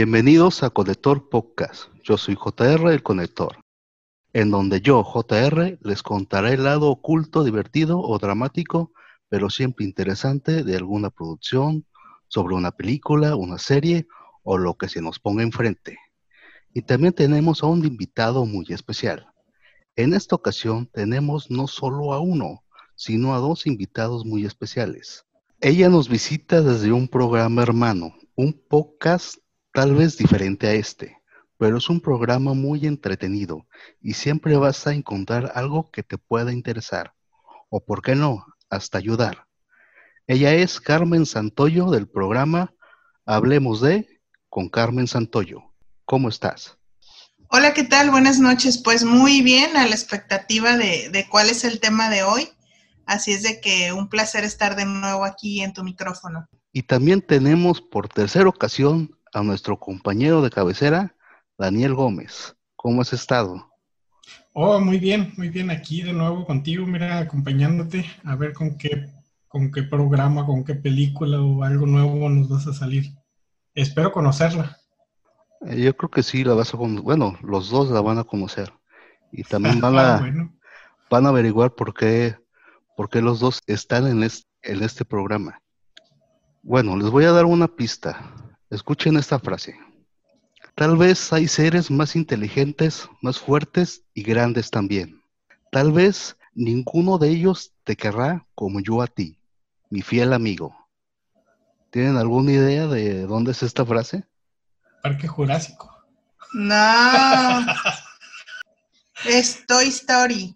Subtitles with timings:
[0.00, 1.90] Bienvenidos a Conector Podcast.
[2.04, 3.56] Yo soy JR el Conector,
[4.32, 8.92] en donde yo, JR, les contaré el lado oculto, divertido o dramático,
[9.28, 11.84] pero siempre interesante de alguna producción,
[12.28, 14.06] sobre una película, una serie
[14.44, 15.98] o lo que se nos ponga enfrente.
[16.72, 19.26] Y también tenemos a un invitado muy especial.
[19.96, 22.62] En esta ocasión tenemos no solo a uno,
[22.94, 25.24] sino a dos invitados muy especiales.
[25.60, 29.38] Ella nos visita desde un programa hermano, un podcast
[29.72, 31.18] tal vez diferente a este,
[31.56, 33.66] pero es un programa muy entretenido
[34.00, 37.14] y siempre vas a encontrar algo que te pueda interesar,
[37.68, 39.46] o por qué no, hasta ayudar.
[40.26, 42.74] Ella es Carmen Santoyo del programa
[43.24, 45.62] Hablemos de con Carmen Santoyo.
[46.04, 46.78] ¿Cómo estás?
[47.50, 48.10] Hola, ¿qué tal?
[48.10, 48.78] Buenas noches.
[48.78, 52.48] Pues muy bien, a la expectativa de, de cuál es el tema de hoy.
[53.06, 56.46] Así es de que un placer estar de nuevo aquí en tu micrófono.
[56.72, 61.14] Y también tenemos por tercera ocasión a nuestro compañero de cabecera,
[61.56, 62.56] Daniel Gómez.
[62.76, 63.68] ¿Cómo has estado?
[64.52, 65.70] Oh, muy bien, muy bien.
[65.70, 69.08] Aquí de nuevo contigo, mira, acompañándote a ver con qué,
[69.46, 73.12] con qué programa, con qué película o algo nuevo nos vas a salir.
[73.74, 74.76] Espero conocerla.
[75.66, 77.02] Eh, yo creo que sí, la vas a conocer.
[77.02, 78.72] Bueno, los dos la van a conocer.
[79.32, 80.50] Y también van a, ah,
[81.10, 82.36] van a averiguar por qué
[82.96, 85.62] porque los dos están en este, en este programa.
[86.62, 88.34] Bueno, les voy a dar una pista.
[88.70, 89.78] Escuchen esta frase.
[90.74, 95.22] Tal vez hay seres más inteligentes, más fuertes y grandes también.
[95.72, 99.40] Tal vez ninguno de ellos te querrá como yo a ti,
[99.88, 100.76] mi fiel amigo.
[101.90, 104.28] ¿Tienen alguna idea de dónde es esta frase?
[105.02, 105.90] Parque Jurásico.
[106.52, 107.66] No.
[109.24, 110.54] es Toy Story.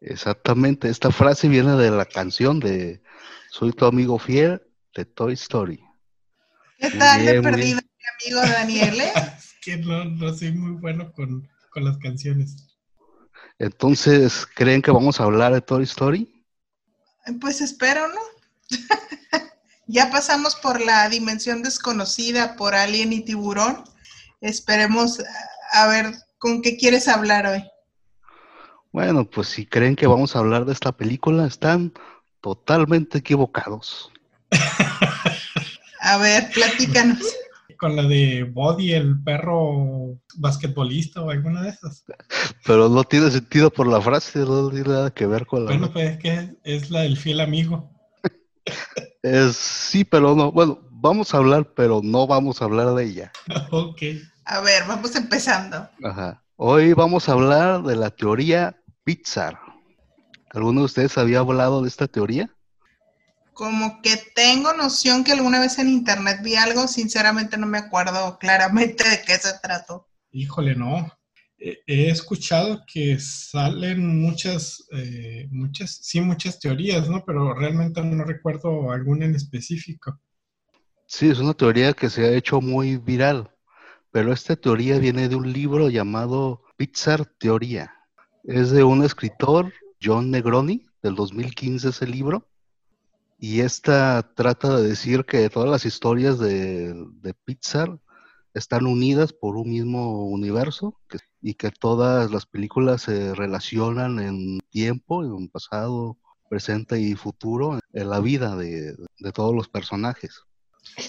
[0.00, 3.02] Exactamente, esta frase viene de la canción de
[3.50, 4.62] Soy tu amigo fiel
[4.94, 5.81] de Toy Story.
[6.82, 9.00] ¿Qué tal de perdido mi amigo Daniel?
[9.00, 9.12] Eh?
[9.38, 12.56] es que no, soy muy bueno con, con las canciones.
[13.60, 16.44] Entonces, ¿creen que vamos a hablar de Toy Story?
[17.40, 18.20] Pues espero, ¿no?
[19.86, 23.84] ya pasamos por la dimensión desconocida, por Alien y Tiburón.
[24.40, 25.22] Esperemos
[25.72, 27.62] a ver con qué quieres hablar hoy.
[28.90, 31.92] Bueno, pues si creen que vamos a hablar de esta película, están
[32.40, 34.10] totalmente equivocados.
[36.12, 37.20] a ver, platícanos.
[37.78, 42.04] Con la de Body, el perro basquetbolista o alguna de esas.
[42.64, 45.70] Pero no tiene sentido por la frase, no tiene nada que ver con la.
[45.70, 47.90] Bueno, pues es que es la del fiel amigo.
[49.22, 50.52] es, sí, pero no.
[50.52, 53.32] Bueno, vamos a hablar, pero no vamos a hablar de ella.
[53.70, 54.02] ok.
[54.44, 55.88] A ver, vamos empezando.
[56.04, 56.42] Ajá.
[56.56, 59.58] Hoy vamos a hablar de la teoría Pixar.
[60.50, 62.51] ¿Alguno de ustedes había hablado de esta teoría?
[63.52, 68.38] Como que tengo noción que alguna vez en internet vi algo, sinceramente no me acuerdo
[68.38, 70.08] claramente de qué se trató.
[70.30, 71.12] Híjole, no.
[71.58, 77.24] He escuchado que salen muchas, eh, muchas, sí, muchas teorías, ¿no?
[77.24, 80.18] Pero realmente no recuerdo alguna en específico.
[81.06, 83.50] Sí, es una teoría que se ha hecho muy viral,
[84.10, 87.94] pero esta teoría viene de un libro llamado Pixar Teoría.
[88.44, 92.48] Es de un escritor, John Negroni, del 2015 ese libro.
[93.44, 96.94] Y esta trata de decir que todas las historias de,
[97.44, 97.98] Pixar
[98.54, 101.00] están unidas por un mismo universo
[101.40, 108.10] y que todas las películas se relacionan en tiempo, en pasado, presente y futuro, en
[108.10, 110.42] la vida de, de todos los personajes.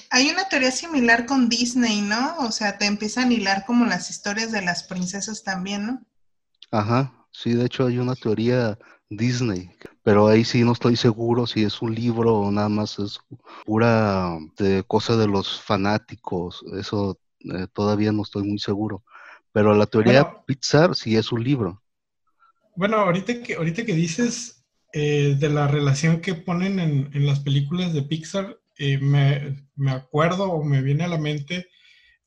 [0.09, 2.37] Hay una teoría similar con Disney, ¿no?
[2.39, 6.01] O sea, te empiezan a hilar como las historias de las princesas también, ¿no?
[6.71, 8.77] Ajá, Sí, de hecho hay una teoría
[9.17, 9.69] Disney,
[10.03, 13.19] pero ahí sí no estoy seguro si es un libro o nada más es
[13.65, 16.63] pura de cosa de los fanáticos.
[16.77, 19.03] Eso eh, todavía no estoy muy seguro.
[19.51, 21.83] Pero la teoría Pixar sí es un libro.
[22.75, 27.39] Bueno, ahorita que, ahorita que dices eh, de la relación que ponen en, en las
[27.39, 31.67] películas de Pixar, eh, me, me, acuerdo o me viene a la mente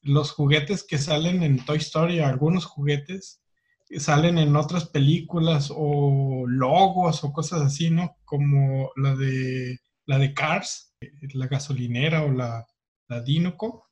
[0.02, 3.42] los juguetes que salen en Toy Story, algunos juguetes
[3.98, 8.16] salen en otras películas o logos o cosas así, ¿no?
[8.24, 10.94] Como la de la de Cars,
[11.34, 12.66] la gasolinera o la,
[13.08, 13.86] la Dinoco,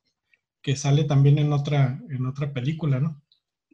[0.61, 3.21] que sale también en otra, en otra película, ¿no?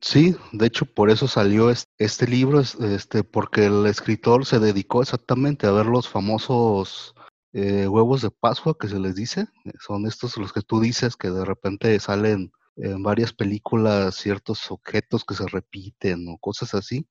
[0.02, 5.68] Sí, de hecho por eso salió este libro, este, porque el escritor se dedicó exactamente
[5.68, 7.14] a ver los famosos
[7.54, 9.48] eh, huevos de Pascua que se les dice,
[9.80, 12.52] son estos los que tú dices que de repente salen
[12.82, 17.08] en varias películas ciertos objetos que se repiten o cosas así.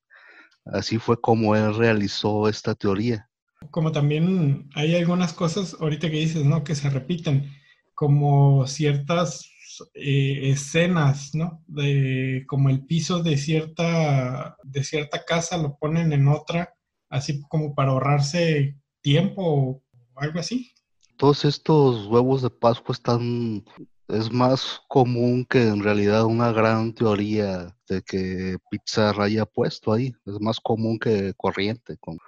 [0.65, 3.29] Así fue como él realizó esta teoría.
[3.71, 6.65] Como también hay algunas cosas ahorita que dices, ¿no?
[6.65, 7.53] Que se repiten,
[7.95, 9.51] como ciertas
[9.95, 11.63] eh, escenas, ¿no?
[11.67, 16.75] De como el piso de cierta, de cierta casa lo ponen en otra,
[17.09, 19.83] así como para ahorrarse tiempo o
[20.17, 20.73] algo así.
[21.17, 23.65] Todos estos huevos de Pascua están,
[24.13, 30.15] es más común que en realidad una gran teoría de que Pixar haya puesto ahí.
[30.27, 32.19] Es más común que corriente, como,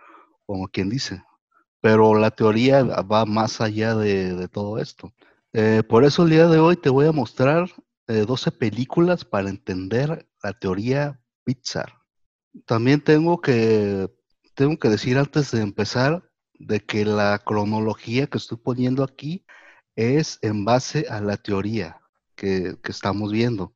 [0.46, 1.22] como quien dice.
[1.80, 5.12] Pero la teoría va más allá de, de todo esto.
[5.52, 7.68] Eh, por eso el día de hoy te voy a mostrar
[8.06, 11.92] 12 eh, películas para entender la teoría Pixar.
[12.66, 14.10] También tengo que,
[14.54, 16.22] tengo que decir antes de empezar
[16.54, 19.44] de que la cronología que estoy poniendo aquí
[19.96, 22.00] es en base a la teoría
[22.34, 23.74] que, que estamos viendo.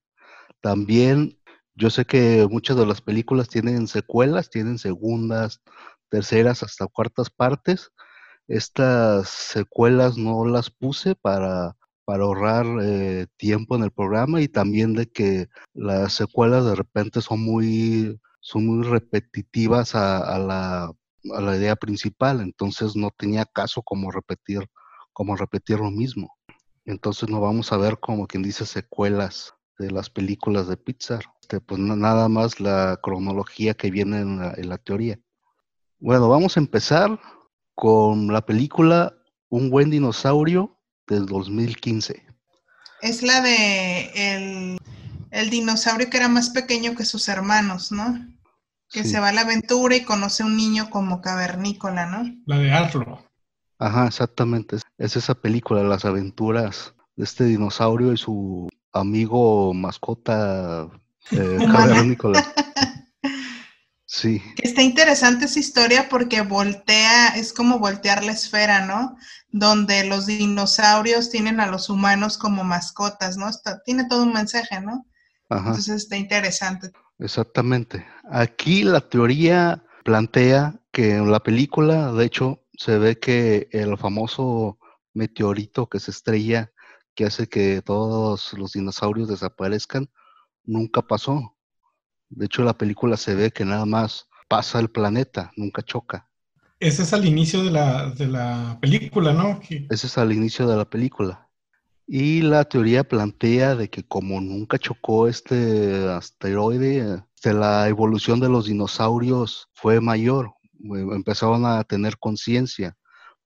[0.60, 1.38] También
[1.74, 5.60] yo sé que muchas de las películas tienen secuelas, tienen segundas,
[6.08, 7.92] terceras, hasta cuartas partes.
[8.48, 11.76] Estas secuelas no las puse para,
[12.06, 17.20] para ahorrar eh, tiempo en el programa y también de que las secuelas de repente
[17.20, 23.82] son muy, son muy repetitivas a, la, a la idea principal, entonces no tenía caso
[23.82, 24.68] como repetir,
[25.16, 26.36] como repetir lo mismo.
[26.84, 31.24] Entonces no vamos a ver como quien dice secuelas de las películas de Pixar.
[31.40, 35.18] Este, pues nada más la cronología que viene en la, en la teoría.
[35.98, 37.18] Bueno, vamos a empezar
[37.74, 39.14] con la película
[39.48, 42.26] Un buen dinosaurio del 2015.
[43.00, 44.76] Es la de
[45.30, 48.18] el, dinosaurio que era más pequeño que sus hermanos, ¿no?
[48.90, 52.30] Que se va a la aventura y conoce a un niño como cavernícola, ¿no?
[52.44, 53.25] La de Arlo.
[53.78, 54.78] Ajá, exactamente.
[54.98, 60.88] Es esa película, las aventuras de este dinosaurio y su amigo mascota
[61.30, 61.58] eh.
[64.08, 64.40] Sí.
[64.62, 69.16] Está interesante esa historia porque voltea, es como voltear la esfera, ¿no?
[69.50, 73.50] Donde los dinosaurios tienen a los humanos como mascotas, ¿no?
[73.84, 75.06] tiene todo un mensaje, ¿no?
[75.50, 75.70] Ajá.
[75.70, 76.92] Entonces está interesante.
[77.18, 78.06] Exactamente.
[78.30, 84.78] Aquí la teoría plantea que en la película, de hecho, se ve que el famoso
[85.14, 86.72] meteorito que se estrella,
[87.14, 90.10] que hace que todos los dinosaurios desaparezcan,
[90.64, 91.56] nunca pasó
[92.28, 96.28] de hecho, la película se ve que nada más pasa el planeta, nunca choca.
[96.78, 99.60] Ese es al inicio de la, de la película, ¿no?
[99.68, 101.48] Ese es al inicio de la película.
[102.06, 108.48] Y la teoría plantea de que como nunca chocó este asteroide, este, la evolución de
[108.48, 112.96] los dinosaurios fue mayor, eh, empezaron a tener conciencia.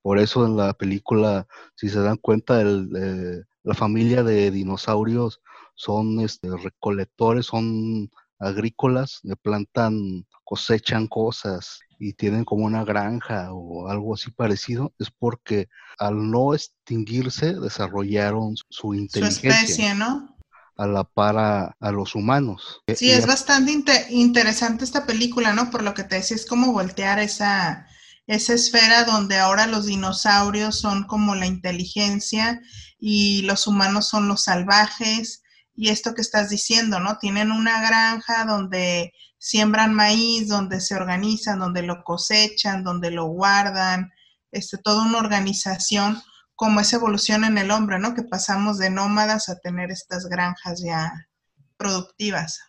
[0.01, 5.41] Por eso en la película, si se dan cuenta, el, eh, la familia de dinosaurios
[5.75, 13.87] son este, recolectores, son agrícolas, le plantan, cosechan cosas y tienen como una granja o
[13.87, 15.69] algo así parecido, es porque
[15.99, 19.51] al no extinguirse desarrollaron su inteligencia.
[19.51, 20.35] Su especie, ¿no?
[20.77, 22.81] A la par a, los humanos.
[22.87, 23.71] E, sí, es bastante
[24.09, 25.69] interesante esta película, ¿no?
[25.69, 27.87] Por lo que te decía, es como voltear esa,
[28.25, 32.61] esa esfera donde ahora los dinosaurios son como la inteligencia
[32.97, 35.43] y los humanos son los salvajes
[35.75, 37.17] y esto que estás diciendo, ¿no?
[37.17, 44.11] Tienen una granja donde siembran maíz, donde se organizan, donde lo cosechan, donde lo guardan,
[44.51, 46.21] este, toda una organización
[46.61, 48.13] como esa evolución en el hombre, ¿no?
[48.13, 51.27] Que pasamos de nómadas a tener estas granjas ya
[51.75, 52.59] productivas.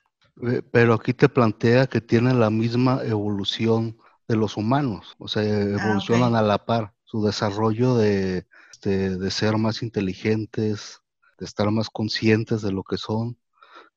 [0.48, 5.42] Eh, pero aquí te plantea que tienen la misma evolución de los humanos, o sea,
[5.42, 8.46] ah, evolucionan a la par, su desarrollo de,
[8.82, 11.02] de, de ser más inteligentes,
[11.38, 13.36] de estar más conscientes de lo que son,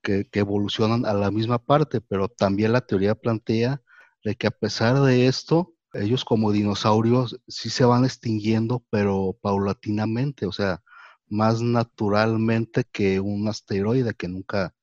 [0.02, 3.82] que, evolucionan a la misma parte, pero también la teoría plantea
[4.26, 10.46] de que a pesar de esto, ellos como dinosaurios sí se van extinguiendo, pero paulatinamente,
[10.46, 10.82] o sea,
[11.28, 14.76] más naturalmente que un asteroide que nunca,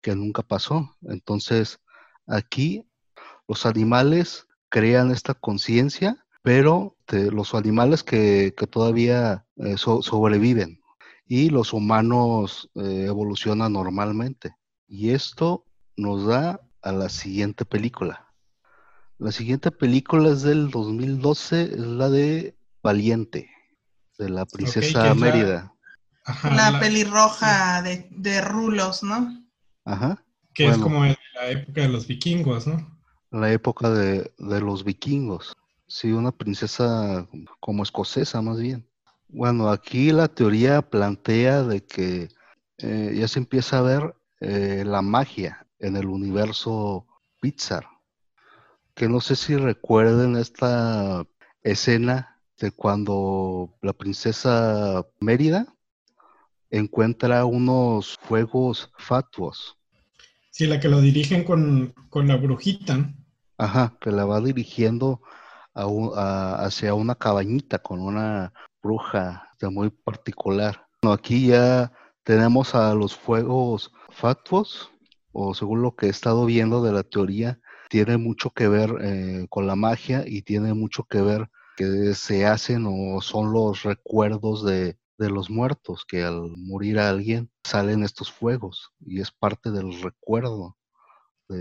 [0.00, 0.96] que nunca pasó.
[1.02, 1.80] Entonces,
[2.26, 2.88] aquí
[3.48, 10.80] los animales crean esta conciencia, pero los animales que, todavía eh, sobreviven,
[11.26, 14.54] y los humanos eh, evolucionan normalmente.
[14.86, 15.64] Y esto
[15.96, 18.25] nos da a la siguiente película.
[19.18, 23.50] La siguiente película es del 2012, es la de Valiente,
[24.18, 25.72] de la princesa Mérida.
[26.42, 29.44] La, pelirroja de, rulos, ¿no?
[29.84, 30.22] Ajá.
[30.52, 32.98] Que es como la época de los vikingos, ¿no?
[33.30, 35.56] La época de, de los vikingos.
[35.86, 37.26] Sí, una princesa
[37.60, 38.86] como escocesa más bien.
[39.28, 42.28] Bueno, aquí la teoría plantea de que
[42.78, 47.06] eh, ya se empieza a ver eh, la magia en el universo
[47.40, 47.86] Pixar.
[48.96, 51.26] Que no sé si recuerden esta
[51.62, 55.66] escena de cuando la princesa Mérida
[56.70, 59.76] encuentra unos fuegos fatuos.
[60.50, 63.12] Sí, la que lo dirigen con, con la brujita.
[63.58, 65.20] Ajá, que la va dirigiendo
[65.74, 70.86] hacia una cabañita con una bruja muy particular.
[71.02, 74.90] Bueno, aquí ya tenemos a los fuegos fatuos,
[75.32, 79.46] o según lo que he estado viendo de la teoría, tiene mucho que ver eh,
[79.48, 84.64] con la magia y tiene mucho que ver que se hacen o son los recuerdos
[84.64, 89.70] de, de los muertos, que al morir a alguien salen estos fuegos y es parte
[89.70, 90.76] del recuerdo.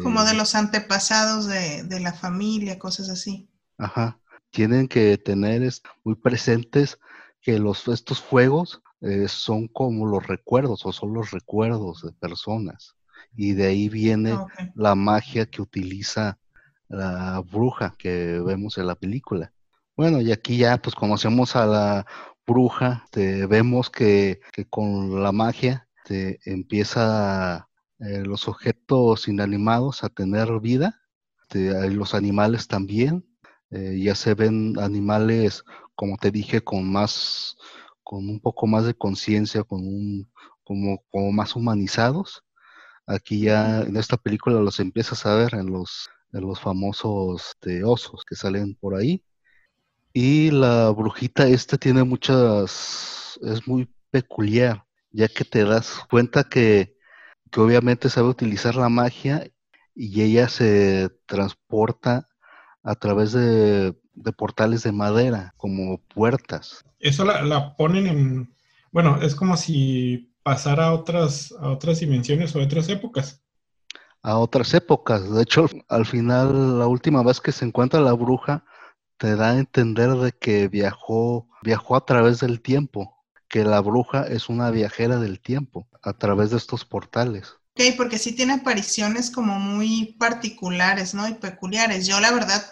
[0.01, 3.47] Como de los antepasados de, de, la familia, cosas así.
[3.77, 4.19] Ajá.
[4.49, 5.71] Tienen que tener
[6.03, 6.97] muy presentes
[7.41, 12.95] que los, estos fuegos eh, son como los recuerdos o son los recuerdos de personas.
[13.35, 16.37] Y de ahí viene ah, la magia que utiliza
[16.87, 19.51] la bruja que vemos en la película.
[19.95, 22.05] Bueno, y aquí ya pues conocemos a la
[22.45, 27.67] bruja, te, vemos que, con la magia te empieza
[27.99, 31.01] eh, los objetos inanimados a tener vida,
[31.53, 33.25] los animales también,
[33.71, 35.63] eh, ya se ven animales,
[35.95, 37.57] como te dije, con más,
[38.03, 40.31] con un poco más de conciencia, con un,
[40.63, 42.43] como, como más humanizados.
[43.07, 47.83] Aquí ya en esta película los empiezas a ver en los, en los famosos de
[47.83, 49.23] osos que salen por ahí.
[50.13, 56.95] Y la brujita esta tiene muchas, es muy peculiar, ya que te das cuenta que,
[57.51, 59.45] que obviamente sabe utilizar la magia
[59.93, 62.27] y ella se transporta
[62.83, 63.95] a través de,
[64.37, 66.83] portales de madera, como puertas.
[66.99, 68.53] Eso la, ponen en,
[68.91, 73.41] bueno, es como si pasara a otras, a otras dimensiones o a otras épocas.
[74.21, 75.33] A otras épocas.
[75.33, 78.63] De hecho, al final, la última vez que se encuentra la bruja,
[79.17, 84.27] te da a entender de que viajó, viajó a través del tiempo, que la bruja
[84.27, 87.55] es una viajera del tiempo, a través de estos portales.
[87.71, 91.27] Ok, porque sí tiene apariciones como muy particulares, ¿no?
[91.27, 92.05] Y peculiares.
[92.05, 92.63] Yo la verdad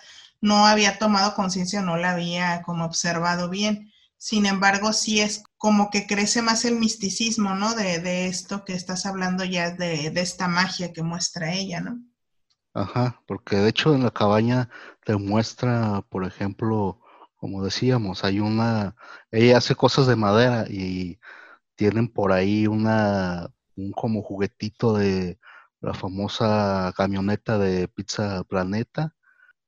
[0.42, 3.92] no había tomado conciencia, no la había como observado bien.
[4.24, 7.76] Sin embargo, sí es como que crece más el misticismo, ¿no?
[7.76, 12.02] De, esto que estás hablando ya, de, de, esta magia que muestra ella, ¿no?
[12.74, 14.70] Ajá, porque de hecho en la cabaña
[15.04, 17.02] te muestra, por ejemplo,
[17.36, 18.96] como decíamos, hay una,
[19.30, 21.20] ella hace cosas de madera y
[21.76, 25.38] tienen por ahí una un como juguetito de
[25.82, 29.14] la famosa camioneta de Pizza Planeta.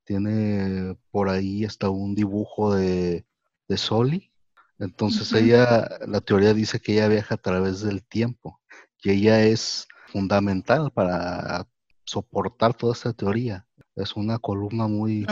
[0.06, 3.26] Tiene por ahí hasta un dibujo de,
[3.68, 4.32] de Soli.
[4.79, 8.62] Entonces ella, la teoría dice que ella viaja a través del tiempo
[9.01, 11.67] y ella es fundamental para
[12.05, 13.65] soportar toda esta teoría.
[13.96, 15.25] Es una columna muy,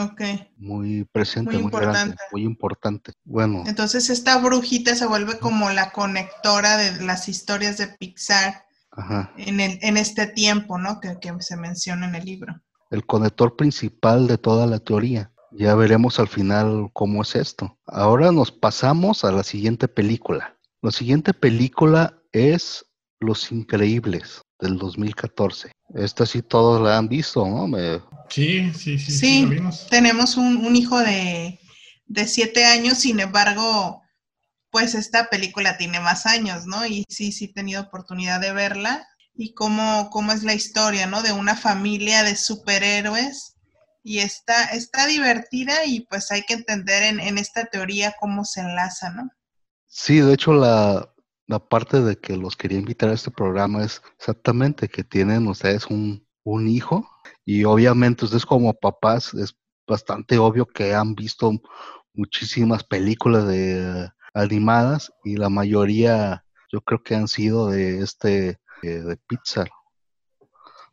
[0.56, 2.16] muy presente, muy, importante.
[2.32, 3.12] muy importante.
[3.26, 3.64] Bueno.
[3.66, 8.66] Entonces esta brujita se vuelve como la conectora de las historias de Pixar
[9.38, 11.02] En, el, en este tiempo, ¿no?
[11.02, 12.62] Que, que se menciona en el libro.
[12.90, 15.33] El conector principal de toda la teoría.
[15.56, 17.78] Ya veremos al final cómo es esto.
[17.86, 20.58] Ahora nos pasamos a la siguiente película.
[20.82, 22.86] La siguiente película es
[23.20, 25.72] Los Increíbles del 2014.
[25.94, 27.68] Esta sí todos la han visto, ¿no?
[28.30, 29.12] Sí, sí, sí.
[29.12, 29.50] Sí,
[29.90, 31.60] tenemos un, hijo de,
[32.26, 34.02] siete años, sin embargo,
[34.72, 36.86] pues esta película tiene más años, ¿no?
[36.88, 41.22] Y sí, sí he tenido oportunidad de verla y cómo, cómo es la historia, ¿no?
[41.22, 43.53] De una familia de superhéroes
[44.04, 48.62] y está, está divertida y pues hay que entender en, en esta teoría cómo se
[48.62, 49.32] enlaza, ¿no?
[49.88, 51.14] Sí, de hecho la,
[51.48, 55.86] la parte de que los quería invitar a este programa es exactamente que tienen ustedes
[55.88, 57.10] un, un hijo
[57.46, 59.56] y obviamente ustedes como papás es
[59.88, 61.52] bastante obvio que han visto
[62.14, 69.18] muchísimas películas de animadas y la mayoría yo creo que han sido de este de
[69.28, 69.70] Pixar.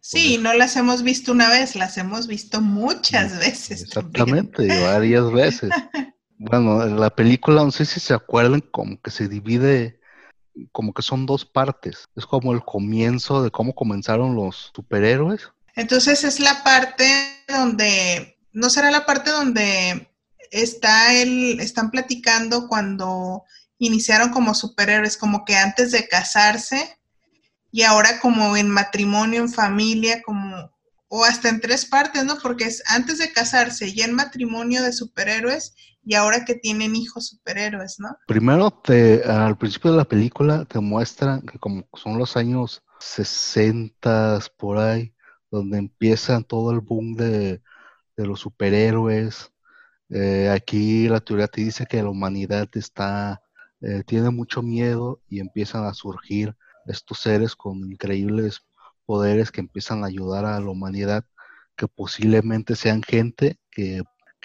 [0.01, 3.83] Sí, no las hemos visto una vez, las hemos visto muchas veces.
[3.83, 5.71] Exactamente, varias veces.
[6.43, 10.01] Bueno, la película, no sé si se acuerdan, como que se divide
[10.73, 12.09] como que son dos partes.
[12.17, 15.51] Es como el comienzo de cómo comenzaron los superhéroes.
[15.77, 17.05] Entonces es la parte
[17.49, 20.11] donde, ¿no será la parte donde
[20.51, 23.45] está el, están platicando cuando
[23.79, 26.99] iniciaron como superhéroes, como que antes de casarse
[27.71, 30.71] y ahora como en matrimonio, en familia, como,
[31.09, 32.39] o hasta en tres partes, ¿no?
[32.43, 35.75] Porque es antes de casarse y en matrimonio de superhéroes
[36.05, 38.17] y ahora que tienen hijos superhéroes, ¿no?
[38.27, 44.41] Primero, te, al principio de la película te muestran que como son los años 60
[44.57, 45.15] por ahí,
[45.51, 47.63] donde empiezan todo el boom de,
[48.17, 49.51] los superhéroes.
[50.11, 53.41] Eh, aquí la teoría te dice que la humanidad está
[53.81, 56.55] eh, tiene mucho miedo y empiezan a surgir
[56.87, 58.63] estos seres con increíbles
[59.07, 61.25] poderes que empiezan a ayudar a la humanidad,
[61.77, 64.03] que posiblemente sean gente que,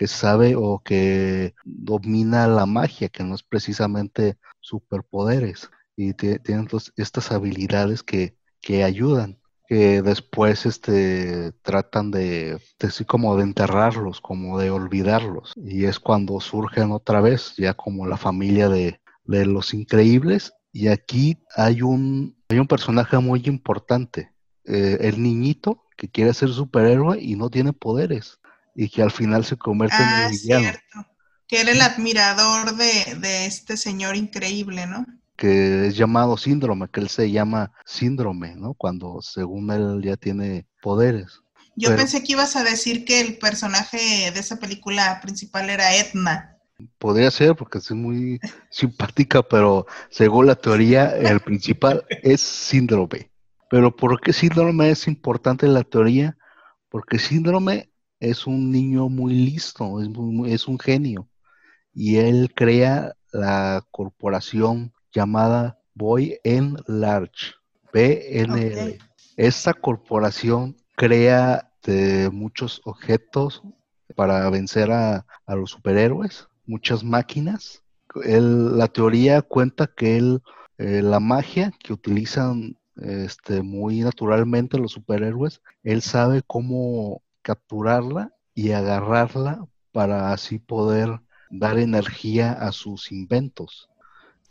[0.07, 8.03] sabe o que domina la magia, que no es precisamente superpoderes, y tienen estas habilidades
[8.03, 15.53] que, que ayudan que después este, tratan de, así como de enterrarlos, como de olvidarlos.
[15.55, 20.53] Y es cuando surgen otra vez, ya como la familia de, los increíbles.
[20.75, 24.33] Y aquí hay un, hay un personaje muy importante,
[24.65, 28.39] eh, el niñito que quiere ser superhéroe y no tiene poderes.
[28.75, 30.63] Y que al final se convierte en el ah, villano.
[30.63, 31.11] Cierto.
[31.47, 35.05] Que era el admirador de, de este señor increíble, ¿no?
[35.37, 38.73] que es llamado síndrome, que él se llama síndrome, ¿no?
[38.73, 41.41] Cuando según él ya tiene poderes.
[41.77, 46.54] Yo pensé que ibas a decir que el personaje de esa película principal era Edna.
[46.97, 48.39] Podría ser porque es muy
[48.69, 53.31] simpática, pero según la teoría, el principal es síndrome.
[53.69, 56.37] Pero ¿por qué síndrome es importante en la teoría?
[56.89, 57.89] Porque síndrome
[58.19, 60.09] es un niño muy listo, es,
[60.51, 61.29] es un genio.
[61.93, 67.53] Y él crea la corporación llamada Boy en Large,
[67.93, 68.97] BNL.
[69.37, 73.61] Esta corporación crea de muchos objetos
[74.15, 77.83] para vencer a, los superhéroes, muchas máquinas.
[78.13, 80.41] la teoría cuenta que él,
[80.77, 88.71] eh, la magia que utilizan este, muy naturalmente los superhéroes, él sabe cómo capturarla y
[88.71, 93.89] agarrarla para así poder dar energía a sus inventos.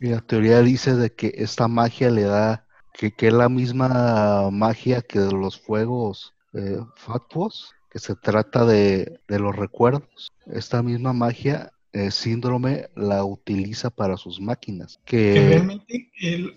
[0.01, 5.03] Y la teoría dice de que esta magia le da, que, es la misma magia
[5.03, 10.33] que de los fuegos eh, fatuos, que se trata de, los recuerdos.
[10.47, 14.99] Esta misma magia, eh, síndrome, la utiliza para sus máquinas.
[15.05, 16.09] Que, realmente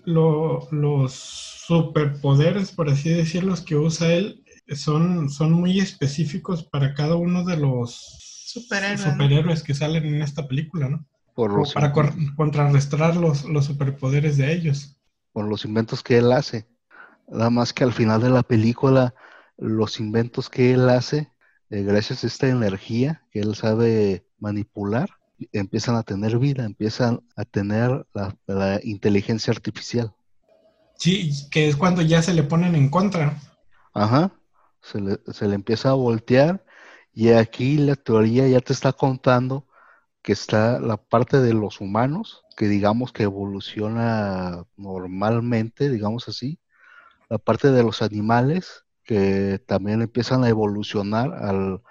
[0.04, 4.42] los superpoderes, por así decirlo, que usa él,
[4.74, 10.88] son, son muy específicos para cada uno de los superhéroes que salen en esta película,
[10.88, 11.06] ¿no?
[11.72, 11.92] para
[12.36, 14.98] contrarrestar los, los superpoderes de ellos.
[15.32, 16.66] Por los inventos que él hace.
[17.28, 19.14] Nada más que al final de la película,
[19.56, 21.30] los inventos que él hace,
[21.70, 25.17] eh, gracias a esta energía que él sabe manipular,
[25.52, 28.06] empiezan a tener vida, empiezan a tener
[28.46, 30.12] la, inteligencia artificial.
[30.96, 33.40] Sí, que es cuando ya se le ponen en contra.
[33.94, 34.32] Ajá,
[34.82, 36.64] se le, se le empieza a voltear
[37.12, 39.66] y aquí la teoría ya te está contando
[40.22, 46.58] que está la parte de los humanos, que digamos que evoluciona normalmente, digamos así,
[47.28, 51.82] la parte de los animales, que también empiezan a evolucionar al,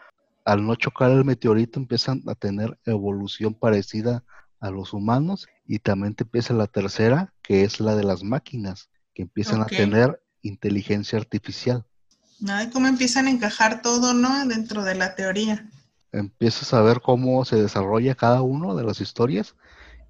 [0.48, 4.24] al no chocar el meteorito, empiezan a tener evolución parecida
[4.60, 8.90] a los humanos, y también te empieza la tercera, que es la de las máquinas,
[9.14, 11.86] que empiezan a tener inteligencia artificial.
[12.48, 14.46] Ay, cómo empiezan a encajar todo, ¿no?
[14.48, 15.70] Dentro de la teoría
[16.12, 19.56] empiezas a ver cómo se desarrolla cada uno de las historias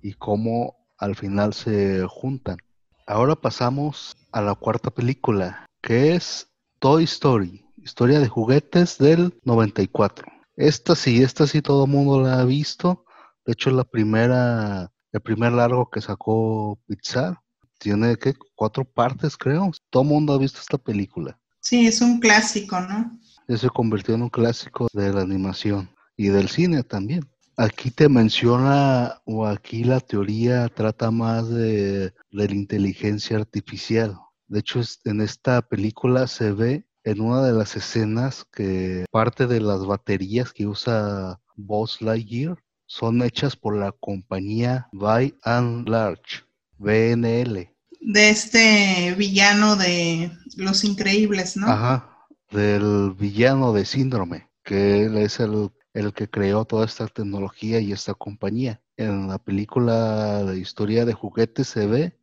[0.01, 2.57] y cómo al final se juntan.
[3.05, 6.47] Ahora pasamos a la cuarta película, que es
[6.79, 10.27] Toy Story, historia de juguetes del 94.
[10.57, 13.05] Esta sí, esta sí todo el mundo la ha visto.
[13.45, 17.39] De hecho, es la primera, el primer largo que sacó Pixar.
[17.79, 18.33] Tiene ¿qué?
[18.55, 19.71] cuatro partes, creo.
[19.89, 21.39] Todo el mundo ha visto esta película.
[21.61, 23.17] Sí, es un clásico, ¿no?
[23.47, 27.25] se convirtió en un clásico de la animación y del cine también.
[27.55, 34.17] Aquí te menciona, o aquí la teoría trata más de, la inteligencia artificial.
[34.47, 39.61] De hecho, en esta película se ve en una de las escenas que parte de
[39.61, 46.43] las baterías que usa Buzz Lightyear son hechas por la compañía By and Large,
[46.77, 47.73] BNL.
[48.01, 51.67] De este villano de Los Increíbles, ¿no?
[51.67, 57.79] Ajá, del villano de síndrome, que él es el, el que creó toda esta tecnología
[57.79, 58.81] y esta compañía.
[58.97, 62.19] En la película de historia de juguetes se ve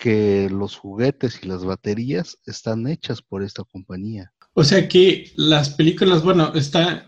[0.00, 4.32] que los juguetes y las baterías están hechas por esta compañía.
[4.54, 7.04] O sea que las películas, bueno, están,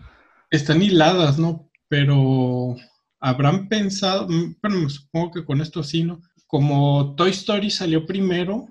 [0.81, 1.71] hiladas, ¿no?
[1.87, 2.75] Pero
[3.19, 6.21] habrán pensado, mm, bueno, supongo que con esto sí, ¿no?
[6.45, 8.67] Como Toy Story salió primero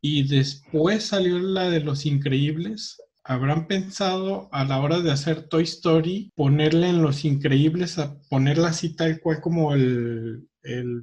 [0.00, 2.96] y después salió la de Los Increíbles,
[3.28, 8.68] ¿Habrán pensado a la hora de hacer Toy Story ponerle en Los Increíbles, a ponerla
[8.68, 10.46] así tal cual como el,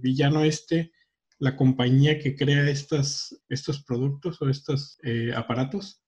[0.02, 0.94] villano este,
[1.40, 6.02] la compañía que crea estas, estos productos o estos eh, aparatos?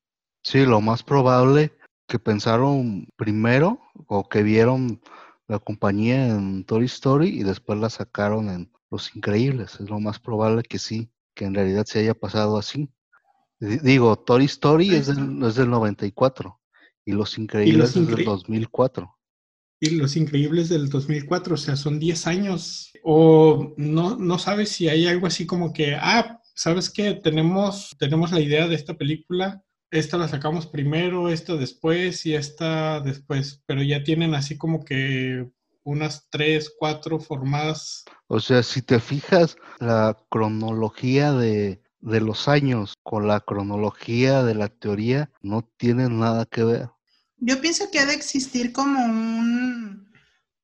[0.44, 1.74] Sí, lo más probable
[2.08, 5.02] que pensaron primero o que vieron
[5.48, 9.80] la compañía en Toy Story y después la sacaron en, Los Increíbles.
[9.80, 12.90] Es lo más probable que sí, que en realidad se haya pasado así.
[13.60, 16.62] Digo, Toy Story es del, es del 94
[17.06, 19.15] y Los Increíbles es del 2004.
[19.92, 22.92] Los Increíbles del 2004, o sea, son 10 años.
[23.04, 27.14] O no, no sabes si hay algo así como que, ah, ¿sabes qué?
[27.14, 33.00] Tenemos, tenemos la idea de esta película, esta la sacamos primero, esta después y esta
[33.02, 35.48] después, pero ya tienen así como que
[35.84, 38.06] unas tres, cuatro formadas.
[38.28, 44.56] O sea, si te fijas, la cronología de, de los años con la cronología de
[44.56, 46.90] la teoría no tienen nada que ver.
[47.38, 50.12] Yo pienso que ha de existir como un,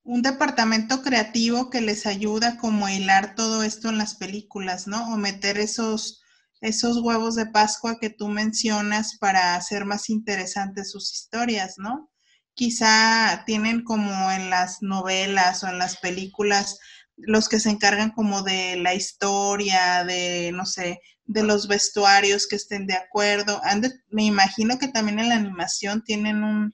[0.04, 5.14] un departamento creativo que les ayuda como a hilar todo esto en las películas, ¿no?
[5.14, 6.22] O meter esos,
[6.62, 12.10] esos huevos de Pascua que tú mencionas para hacer más interesantes sus historias, ¿no?
[12.54, 16.80] Quizá tienen como en las novelas o en las películas
[17.18, 21.00] los que se encargan como de la historia, de, no sé,
[21.32, 23.62] de los vestuarios que estén de acuerdo.
[24.10, 26.74] me imagino que también en la animación tienen un,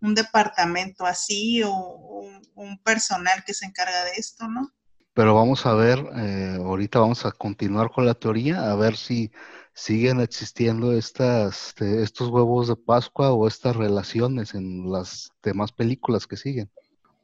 [0.00, 1.70] departamento así o
[2.54, 4.70] un, personal que se encarga de esto, ¿no?
[5.14, 9.32] Pero vamos a ver, eh, ahorita vamos a continuar con la teoría, a ver si
[9.72, 16.26] siguen existiendo estas, este, estos huevos de Pascua o estas relaciones en las demás películas
[16.26, 16.70] que siguen.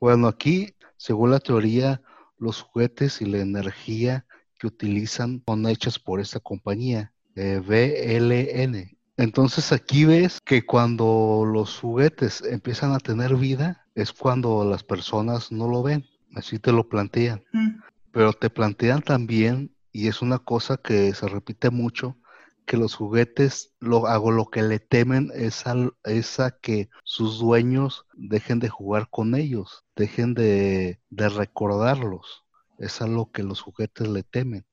[0.00, 2.00] Bueno, aquí, según la teoría,
[2.38, 4.24] los juguetes y la energía
[4.60, 8.96] que utilizan son hechas por esta compañía, eh, BLN.
[9.16, 15.50] Entonces aquí ves que cuando los juguetes empiezan a tener vida es cuando las personas
[15.50, 17.42] no lo ven, así te lo plantean.
[17.52, 17.80] Mm.
[18.12, 22.18] Pero te plantean también, y es una cosa que se repite mucho,
[22.66, 25.64] que los juguetes, lo, hago lo que le temen es,
[26.04, 32.44] es a que sus dueños dejen de jugar con ellos, dejen de, de recordarlos
[32.80, 34.64] es a lo que los juguetes le temen,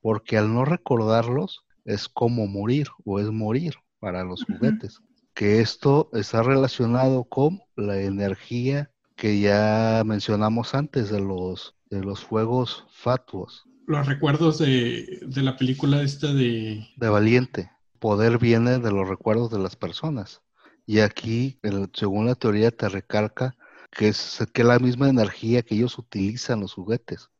[0.00, 5.00] porque al no recordarlos es como morir o es morir para los juguetes,
[5.34, 12.22] que esto está relacionado con la energía que ya mencionamos antes de los, de los
[12.22, 13.64] fuegos fatuos.
[13.86, 16.86] Los recuerdos de, de la película esta de...
[16.96, 17.70] De Valiente.
[17.98, 20.42] Poder viene de los recuerdos de las personas.
[20.84, 21.58] Y aquí,
[21.94, 23.56] según la teoría, te recalca
[23.90, 27.30] que es que la misma energía que ellos utilizan los juguetes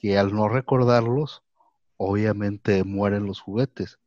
[0.00, 1.42] que al no recordarlos,
[1.96, 3.98] obviamente mueren los juguetes.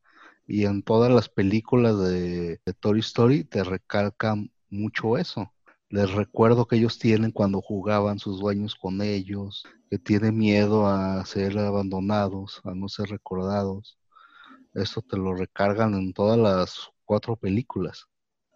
[0.47, 5.53] Y en todas las películas de, Toy Story te recalcan mucho eso.
[5.89, 11.23] Les recuerdo que ellos tienen cuando jugaban sus dueños con ellos, que tienen miedo a
[11.25, 13.99] ser abandonados, a no ser recordados.
[14.73, 18.07] Eso te lo recargan en todas las cuatro películas.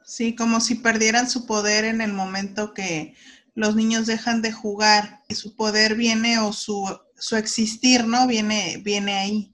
[0.03, 3.15] Sí, como si perdieran su poder en el momento que
[3.53, 8.27] los niños dejan de jugar, y su poder viene o su su existir, ¿no?
[8.27, 9.53] Viene, viene ahí.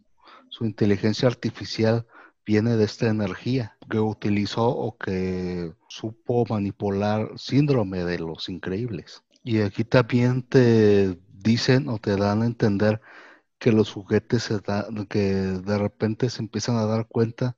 [0.49, 2.05] Su inteligencia artificial
[2.45, 9.23] viene de esta energía que utilizó o que supo manipular síndrome de los increíbles.
[9.43, 13.01] Y aquí también te dicen o te dan a entender
[13.59, 17.55] que los juguetes se da, que de repente se empiezan a dar cuenta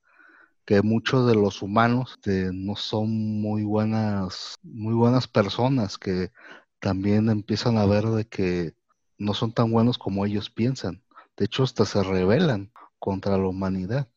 [0.64, 6.32] que muchos de los humanos no son muy buenas, muy buenas personas, que
[6.80, 8.75] también empiezan a ver de que
[9.18, 11.02] no son tan buenos como ellos piensan.
[11.36, 14.08] De hecho, hasta se rebelan contra la humanidad,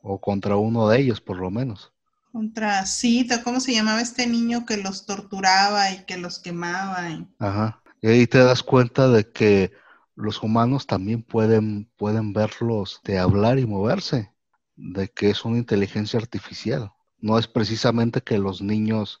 [0.00, 1.92] o contra uno de ellos, por lo menos.
[2.32, 7.26] Contra Cita, ¿cómo se llamaba este niño que los torturaba y que los quemaba?
[7.38, 7.82] Ajá.
[8.00, 9.72] Y ahí te das cuenta de que
[10.16, 14.32] los humanos también pueden, pueden verlos de hablar y moverse,
[14.76, 16.92] de que es una inteligencia artificial.
[17.18, 19.18] No es precisamente que los niños,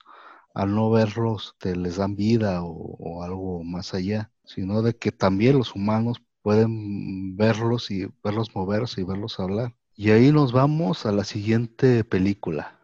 [0.54, 5.58] al no verlos, te les dan vida o algo más allá sino de que también
[5.58, 9.74] los humanos pueden verlos y verlos moverse y verlos hablar.
[9.94, 12.78] Y ahí nos vamos a la siguiente película,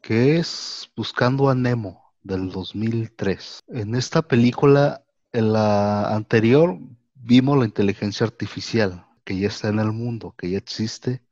[0.00, 3.64] que es Buscando a Nemo del 2003.
[3.68, 6.78] En esta película, en la anterior,
[7.14, 11.22] vimos la inteligencia artificial que ya está en el mundo, que ya existe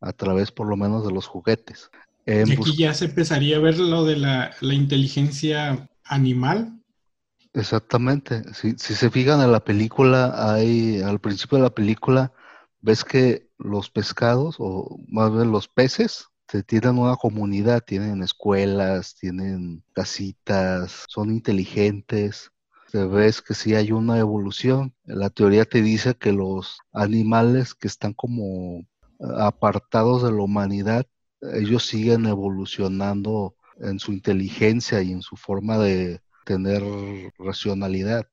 [0.00, 1.90] a través por lo menos de los juguetes.
[2.26, 6.81] y aquí ya se empezaría a ver lo de la, la inteligencia animal,
[7.54, 8.42] Exactamente.
[8.54, 12.32] Si, se fijan en la película, hay al principio de la película,
[12.80, 16.26] ves que los pescados, o más bien los peces,
[16.66, 22.50] tienen una comunidad, tienen escuelas, tienen casitas, son inteligentes.
[22.90, 24.94] Te ves que sí hay una evolución.
[25.04, 28.82] La teoría te dice que los animales que están como
[29.38, 31.06] apartados de la humanidad,
[31.54, 36.82] ellos siguen evolucionando en su inteligencia y en su forma de, tener
[37.38, 38.26] racionalidad.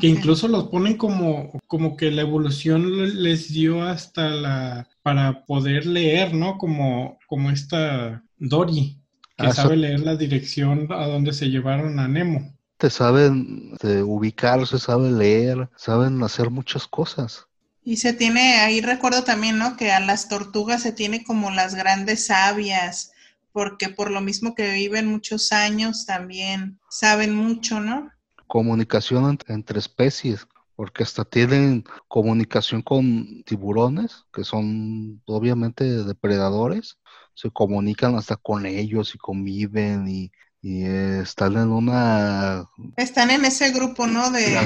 [0.00, 5.84] Que incluso los ponen como, como que la evolución les dio hasta la para poder
[5.84, 6.56] leer, ¿no?
[6.56, 8.98] Como, como esta Dory,
[9.36, 12.54] que ah, sabe leer la dirección a donde se llevaron a Nemo.
[12.78, 17.46] Te saben de ubicarse, saben leer, saben hacer muchas cosas.
[17.82, 19.76] Y se tiene, ahí recuerdo también, ¿no?
[19.76, 23.12] Que a las tortugas se tiene como las grandes sabias,
[23.54, 28.10] porque por lo mismo que viven muchos años también saben mucho, ¿no?
[28.48, 36.98] Comunicación entre especies, porque hasta tienen comunicación con tiburones, que son obviamente depredadores,
[37.34, 40.32] se comunican hasta con ellos y conviven y
[40.64, 42.66] y están en una...
[42.96, 44.30] Están en ese grupo, ¿no?
[44.30, 44.56] De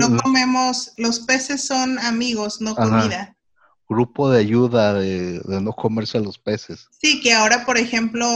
[0.00, 3.35] no comemos, los peces son amigos, no comida.
[3.88, 6.88] Grupo de ayuda de, no comerse a los peces.
[7.00, 8.26] Sí, que ahora, por ejemplo,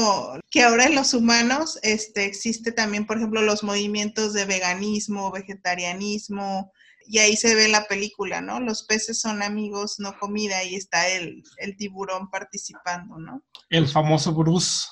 [0.50, 6.72] que ahora en los humanos este, existe también, por ejemplo, los movimientos de veganismo, vegetarianismo,
[7.06, 8.60] y ahí se ve la película, ¿no?
[8.60, 13.42] Los peces son amigos, no comida, y está el, el tiburón participando, ¿no?
[13.68, 14.86] El famoso Bruce.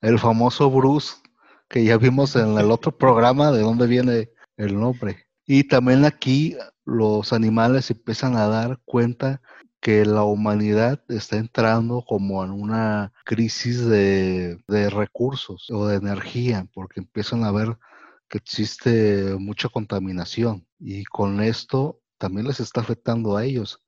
[0.00, 1.14] El famoso Bruce
[1.72, 5.26] que ya vimos en el otro programa de dónde viene el nombre.
[5.46, 9.40] Y también aquí los animales empiezan a dar cuenta
[9.82, 17.00] que la humanidad está entrando como en una crisis de, recursos o de energía, porque
[17.00, 17.76] empiezan a ver
[18.28, 23.82] que existe mucha contaminación y con esto también les está afectando a ellos.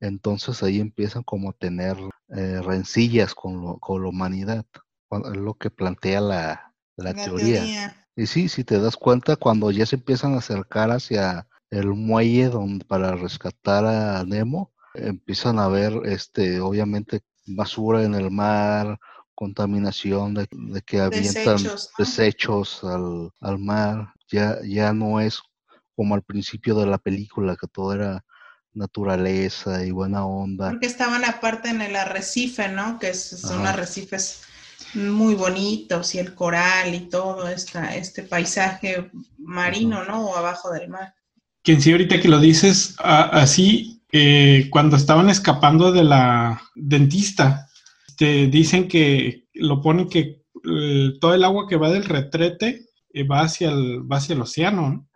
[0.00, 1.96] Entonces ahí empiezan como a tener
[2.36, 4.66] eh, rencillas con, con la humanidad,
[5.12, 8.04] es lo que plantea la, la, teoría.
[8.16, 12.48] Y sí, si te das cuenta, cuando ya se empiezan a acercar hacia el muelle
[12.48, 18.98] donde, para rescatar a Nemo, empiezan a ver, este, obviamente, basura en el mar,
[19.34, 20.48] contaminación de,
[20.84, 21.58] que avientan
[21.98, 24.12] desechos, al, al, mar.
[24.28, 25.40] Ya, ya no es
[25.94, 28.24] como al principio de la película, que todo era
[28.72, 30.70] naturaleza y buena onda.
[30.70, 32.98] Porque estaban aparte en el arrecife, ¿no?
[32.98, 34.42] Que son arrecifes
[34.94, 40.26] muy bonitos y el coral y todo esta, este paisaje marino, ¿no?
[40.26, 41.14] O abajo del mar.
[41.62, 47.68] Que sí, ahorita que lo dices así, eh, cuando estaban escapando de la dentista,
[48.16, 53.24] te dicen que lo ponen que eh, todo el agua que va del retrete eh,
[53.24, 55.08] va, hacia el, va hacia el océano, ¿no?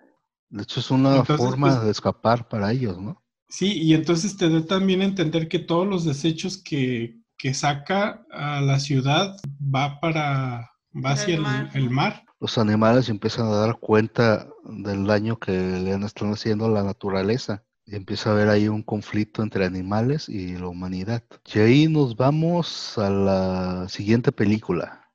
[0.50, 3.22] De hecho, es una forma pues de escapar para ellos, ¿no?
[3.48, 8.26] Sí, y entonces te da también a entender que todos los desechos que, que saca
[8.30, 9.36] a la ciudad
[9.74, 11.36] va para va hacia
[11.72, 12.24] el mar.
[12.38, 17.64] Los animales empiezan a dar cuenta del daño que le están haciendo a la naturaleza.
[17.90, 21.24] Y empieza a haber ahí un conflicto entre animales y la humanidad.
[21.52, 25.10] Y ahí nos vamos a la siguiente película,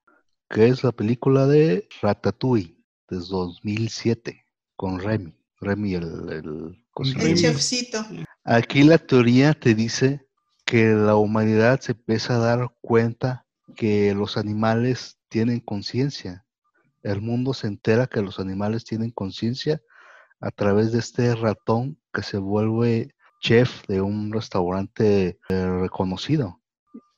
[0.50, 2.76] que es la película de Ratatouille,
[3.10, 5.34] de 2007, con Remy.
[5.62, 6.86] Remy el, el
[7.16, 8.06] El chefcito.
[8.44, 10.28] Aquí la teoría te dice
[10.66, 13.46] que la humanidad se empieza a dar cuenta
[13.78, 16.46] que los animales tienen conciencia.
[17.04, 19.82] El mundo se entera que los animales tienen conciencia
[20.45, 26.62] a través de este ratón que se vuelve chef de un restaurante eh, reconocido.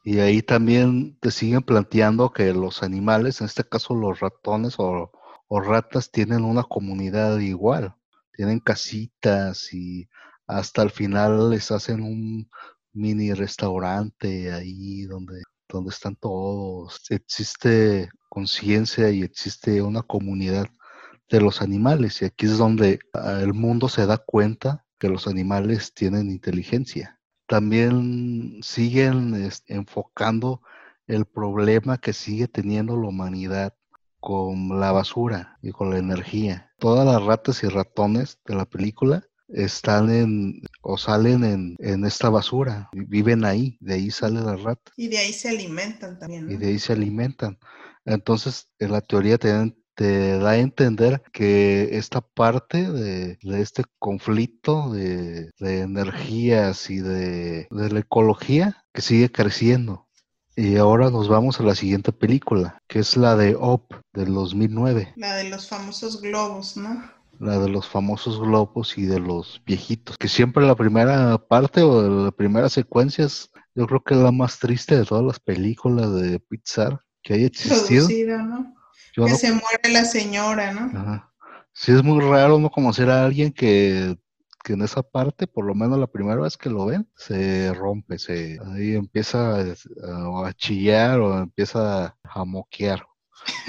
[0.05, 5.11] Y ahí también te siguen planteando que los animales, en este caso los ratones o,
[5.49, 7.95] ratas, tienen una comunidad igual.
[8.33, 10.07] Tienen casitas y
[10.47, 12.49] hasta el final les hacen un,
[12.93, 17.01] mini restaurante ahí donde, donde están todos.
[17.09, 20.67] Existe conciencia y existe una comunidad
[21.29, 25.27] de los animales y aquí es donde ah, el mundo se da cuenta que los
[25.27, 27.19] animales tienen inteligencia.
[27.47, 30.61] También siguen enfocando
[31.05, 33.73] el problema que sigue teniendo la humanidad
[34.19, 36.73] con la basura y con la energía.
[36.79, 42.29] Todas las ratas y ratones de la película están en o salen en, en, esta
[42.29, 44.91] basura, viven ahí, de ahí sale la rata.
[44.97, 46.51] Y de ahí se alimentan también.
[46.51, 47.57] Y de ahí se alimentan.
[48.03, 53.83] Entonces, en la teoría te, te da a entender que esta parte de, de este
[53.97, 60.07] conflicto de, de, energías y de, de la ecología que sigue creciendo.
[60.55, 65.13] Y ahora nos vamos a la siguiente película, que es la de Op del 2009.
[65.15, 67.17] La de los famosos globos, ¿no?
[67.39, 72.25] la de los famosos globos y de los viejitos, que siempre la primera parte o
[72.25, 76.13] la primera secuencia es, yo creo que es la más triste de todas las películas
[76.15, 78.07] de Pixar que haya existido.
[78.43, 78.76] ¿no?
[79.25, 81.23] Que se muere la señora, ¿no?
[81.73, 84.17] Sí, es muy raro no conocer a alguien que,
[84.63, 88.17] que, en esa parte, por lo menos la primera vez que lo ven, se rompe,
[88.17, 93.05] se ahí empieza a, a chillar o empieza a moquear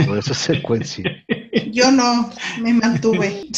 [0.06, 1.04] por esa secuencia.
[1.70, 2.30] Yo no,
[2.60, 3.48] me mantuve.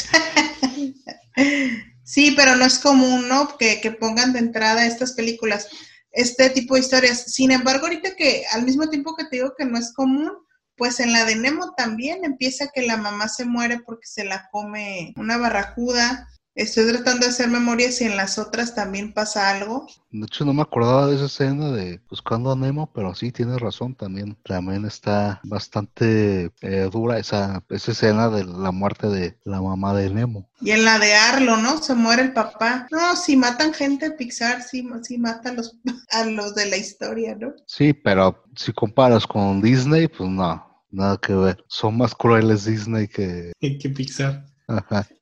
[2.04, 3.56] Sí, pero no es común, ¿no?
[3.56, 5.68] Que, que pongan de entrada estas películas,
[6.10, 7.32] este tipo de historias.
[7.32, 10.32] Sin embargo, ahorita que al mismo tiempo que te digo que no es común,
[10.80, 14.48] pues en la de Nemo también empieza que la mamá se muere porque se la
[14.50, 19.86] come una barracuda Estoy tratando de hacer memoria si en las otras también pasa algo.
[20.10, 23.60] De hecho, no me acordaba de esa escena de Buscando a Nemo, pero sí, tienes
[23.60, 24.36] razón también.
[24.44, 30.10] También está bastante eh, dura esa, esa escena de la muerte de la mamá de
[30.10, 30.50] Nemo.
[30.60, 31.80] Y en la de Arlo, ¿no?
[31.80, 32.88] Se muere el papá.
[32.90, 35.78] No, si matan gente, Pixar sí, sí mata a los,
[36.10, 37.54] a los de la historia, ¿no?
[37.66, 41.64] Sí, pero si comparas con Disney, pues no, nada que ver.
[41.68, 44.50] Son más crueles Disney que, que Pixar.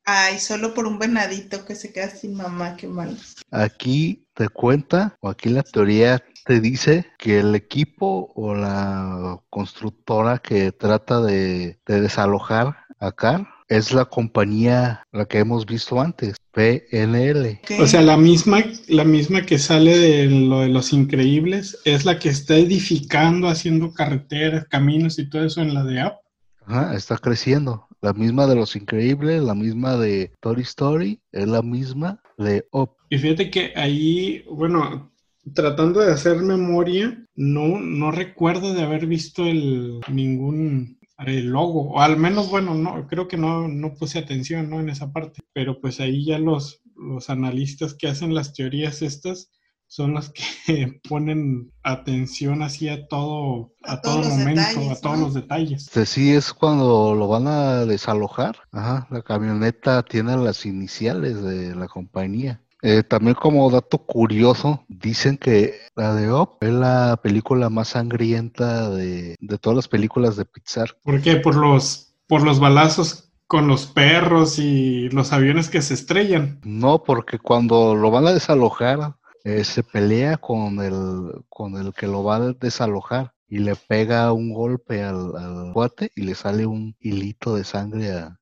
[0.05, 3.17] Ay, solo por un venadito que se queda sin mamá, qué mal.
[3.51, 10.37] Aquí te cuenta, o aquí la teoría te dice que el equipo o la constructora
[10.39, 17.61] que trata de, desalojar a Carl es la compañía la que hemos visto antes, PNL.
[17.79, 22.17] O sea, la misma, la misma que sale de lo de los increíbles es la
[22.19, 26.17] que está edificando, haciendo carreteras, caminos y todo eso en la de App.
[26.65, 27.87] Ajá, está creciendo.
[28.01, 32.91] La misma de Los Increíbles, la misma de Toy Story, es la misma de Up.
[33.09, 35.11] Y fíjate que ahí, bueno,
[35.53, 41.99] tratando de hacer memoria, no, no recuerdo de haber visto el ningún el logo, o
[41.99, 44.79] al menos, bueno, no, creo que no, no puse atención, ¿no?
[44.79, 49.51] En esa parte, pero pues ahí ya los, los analistas que hacen las teorías estas,
[49.89, 55.89] son las que ponen atención así a todo, a, todo momento, a todos los detalles.
[56.05, 58.57] Sí, es cuando lo van a desalojar.
[58.71, 62.61] Ajá, la camioneta tiene las iniciales de la compañía.
[62.81, 68.89] Eh, también como dato curioso, dicen que la de Op es la película más sangrienta
[68.89, 70.97] de, de todas las películas de Pixar.
[71.03, 71.37] ¿Por qué?
[71.37, 76.59] Por los, por los balazos con los perros y los aviones que se estrellan.
[76.63, 82.05] No, porque cuando lo van a desalojar, eh, se pelea con el, con el que
[82.05, 86.67] lo va a desalojar y le pega un golpe al, al cuate y le sale
[86.67, 88.39] un hilito de sangre a...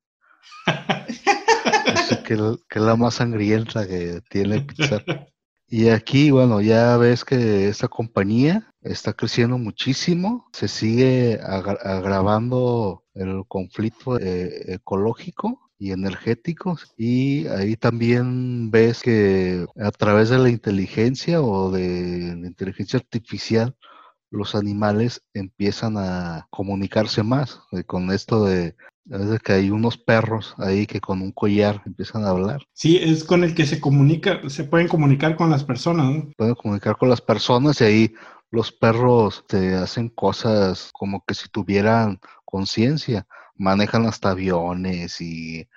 [2.26, 2.36] que,
[2.68, 5.04] que, es la más sangrienta que tiene Pixar.
[5.70, 13.44] Y aquí, bueno, ya ves que esta compañía está creciendo muchísimo, se sigue agravando el
[13.46, 21.42] conflicto eh, ecológico y energéticos y ahí también ves que a través de la inteligencia
[21.42, 23.76] o de la inteligencia artificial
[24.30, 28.74] los animales empiezan a comunicarse más eh, con esto de,
[29.42, 32.62] que hay unos perros ahí que con un collar empiezan a hablar.
[32.72, 36.06] Sí, es con el que se comunica, se pueden comunicar con las personas.
[36.06, 36.30] ¿no?
[36.36, 38.14] Pueden comunicar con las personas y ahí
[38.50, 43.26] los perros te hacen cosas como que si tuvieran conciencia
[43.58, 45.68] manejan hasta aviones y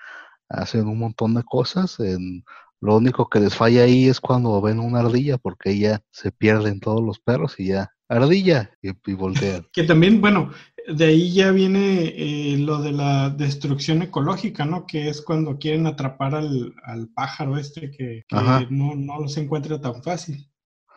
[0.48, 2.00] hacen un montón de cosas.
[2.00, 2.44] En,
[2.82, 6.80] lo único que les falla ahí es cuando ven una ardilla, porque ya se pierden
[6.80, 9.68] todos los perros y ya, ardilla, y, voltean.
[9.74, 10.52] que también, bueno,
[10.88, 14.86] de ahí ya viene eh, lo de la destrucción ecológica, ¿no?
[14.86, 16.74] Que es cuando quieren atrapar al,
[17.14, 18.24] pájaro este que,
[18.70, 20.52] no, no los encuentra tan fácil.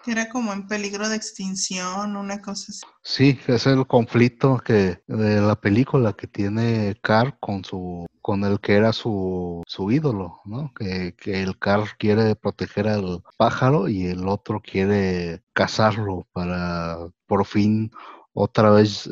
[0.06, 2.82] Era como en peligro de extinción, una cosa así.
[3.02, 8.58] Sí, es el conflicto que de la película que tiene Carl con su con el
[8.60, 10.72] que era su, su ídolo, ¿no?
[10.74, 17.44] Que, que el Carl quiere proteger al pájaro y el otro quiere cazarlo para por
[17.44, 17.90] fin
[18.34, 19.08] otra vez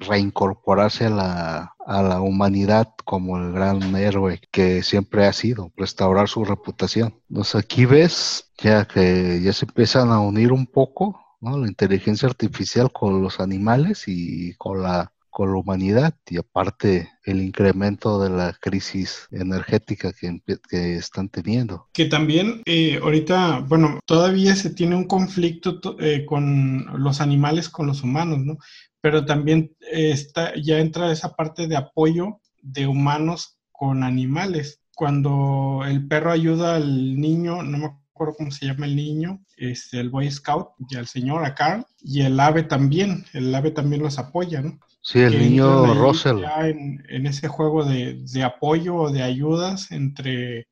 [0.00, 6.28] reincorporarse a la, a la humanidad como el gran héroe que siempre ha sido, restaurar
[6.28, 7.22] su reputación.
[7.30, 11.56] Entonces aquí ves ya que ya se empiezan a unir un poco ¿no?
[11.58, 17.42] la inteligencia artificial con los animales y con la con la humanidad y aparte el
[17.42, 21.88] incremento de la crisis energética que, que están teniendo.
[21.92, 27.88] Que también eh, ahorita, bueno, todavía se tiene un conflicto eh, con los animales, con
[27.88, 28.58] los humanos, ¿no?
[29.00, 34.82] Pero también eh, está, ya entra esa parte de apoyo de humanos con animales.
[34.94, 39.98] Cuando el perro ayuda al niño, no me acuerdo cómo se llama el niño, este,
[39.98, 44.00] el Boy Scout y al señor, a Carl, y el ave también, el ave también
[44.00, 44.78] los apoya, ¿no?
[45.04, 46.42] Sí, el niño Russell.
[46.64, 50.66] en, ese juego de, apoyo o de ayudas entre,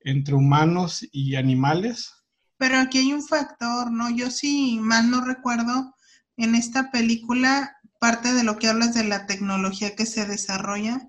[0.00, 2.14] entre humanos y animales.
[2.56, 4.08] Pero aquí hay un factor, ¿no?
[4.08, 5.94] Yo sí, mal no recuerdo,
[6.38, 11.06] en esta película, parte de lo que hablas de la tecnología que se desarrolla,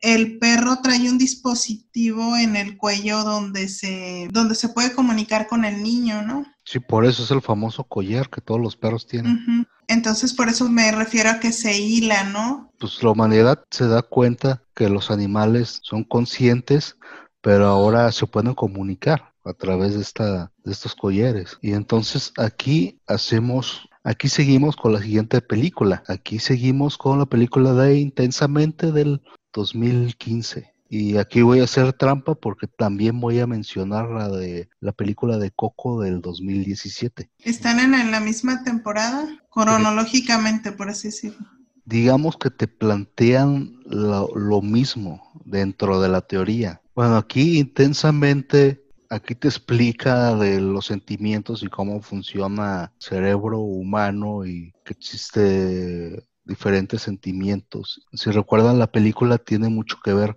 [0.00, 5.64] el perro trae un dispositivo en el cuello donde se, donde se puede comunicar con
[5.64, 6.44] el niño, ¿no?
[6.64, 9.66] Sí, por eso es el famoso collar que todos los perros tienen.
[9.88, 12.72] Entonces, por eso me refiero a que se hila, ¿no?
[12.78, 16.96] Pues la humanidad se da cuenta que los animales son conscientes,
[17.40, 21.56] pero ahora se pueden comunicar a través de, esta, de estos collares.
[21.62, 26.02] Y entonces aquí hacemos, aquí seguimos con la siguiente película.
[26.08, 29.22] Aquí seguimos con la película de Intensamente del
[29.56, 30.72] 2015.
[30.88, 35.38] Y aquí voy a hacer trampa porque también voy a mencionar la de la película
[35.38, 37.28] de Coco del 2017.
[37.42, 39.26] ¿Están en, la misma temporada?
[39.50, 41.44] Cronológicamente, por así decirlo.
[41.84, 46.80] Digamos que te plantean lo, lo mismo dentro de la teoría.
[46.94, 54.46] Bueno, aquí intensamente, aquí te explica de los sentimientos y cómo funciona el cerebro humano
[54.46, 58.06] y que existe diferentes sentimientos.
[58.12, 60.36] Si recuerdan, la película tiene mucho que ver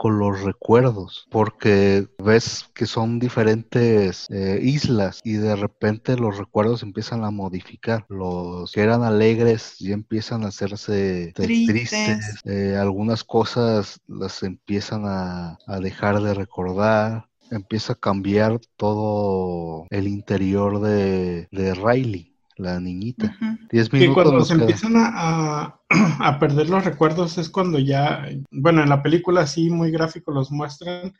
[0.00, 6.82] con los recuerdos, porque ves que son diferentes eh, islas y de repente los recuerdos
[6.82, 8.06] empiezan a modificar.
[8.08, 15.58] Los que eran alegres ya empiezan a hacerse tristes, eh, algunas cosas las empiezan a,
[15.82, 22.29] dejar de recordar, empieza a cambiar todo el interior de, de Riley
[22.60, 23.36] la niñita.
[23.72, 29.02] Y cuando se empiezan a, a, perder los recuerdos es cuando ya, bueno, en la
[29.02, 31.12] película sí, muy gráfico los muestran,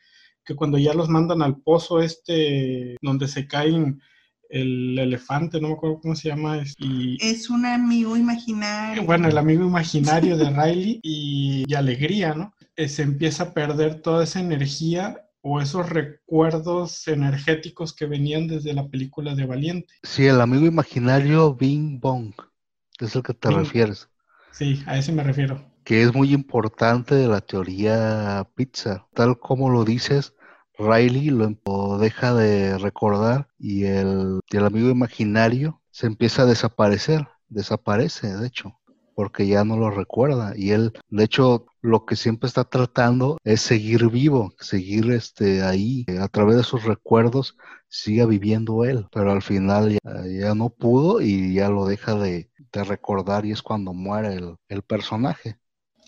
[0.45, 4.01] que cuando ya los mandan al pozo este, donde se caen
[4.49, 6.61] el elefante, no me acuerdo cómo se llama.
[6.77, 9.03] Y, es un amigo imaginario.
[9.03, 12.53] Bueno, el amigo imaginario de Riley y, y alegría, ¿no?
[12.75, 18.73] Eh, se empieza a perder toda esa energía o esos recuerdos energéticos que venían desde
[18.73, 19.93] la película de Valiente.
[20.03, 22.33] Sí, el amigo imaginario Bing Bong,
[22.99, 24.09] es el que te refieres.
[24.51, 25.61] Sí, a ese me refiero.
[25.83, 29.07] Que es muy importante de la teoría pizza.
[29.13, 30.35] Tal como lo dices,
[30.77, 37.27] Riley lo deja de recordar y el, y el amigo imaginario se empieza a desaparecer.
[37.49, 38.80] Desaparece, de hecho
[39.21, 43.61] porque ya no lo recuerda y él de hecho lo que siempre está tratando es
[43.61, 47.55] seguir vivo, seguir este ahí a través de sus recuerdos
[47.87, 53.45] siga viviendo él, pero al final ya, no pudo y ya lo deja de, recordar
[53.45, 55.59] y es cuando muere el, el personaje.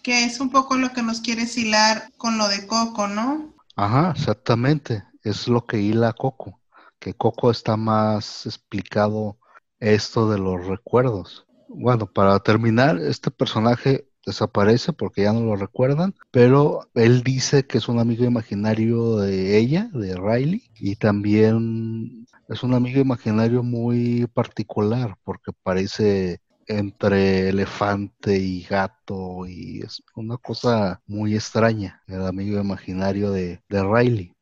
[0.02, 3.54] Que es un poco lo que nos quiere hilar con lo de Coco, ¿no?
[3.76, 5.04] Ajá, exactamente.
[5.22, 6.60] Es lo que hila Coco.
[6.98, 9.38] Que Coco está más explicado
[9.78, 11.46] esto de los recuerdos.
[11.76, 17.78] Bueno, para terminar, este personaje desaparece porque ya no lo recuerdan, pero él dice que
[17.78, 24.28] es un amigo imaginario de ella, de Riley, y también es un amigo imaginario muy
[24.28, 32.60] particular porque parece entre elefante y gato y es una cosa muy extraña, el amigo
[32.60, 34.34] imaginario de, de Riley.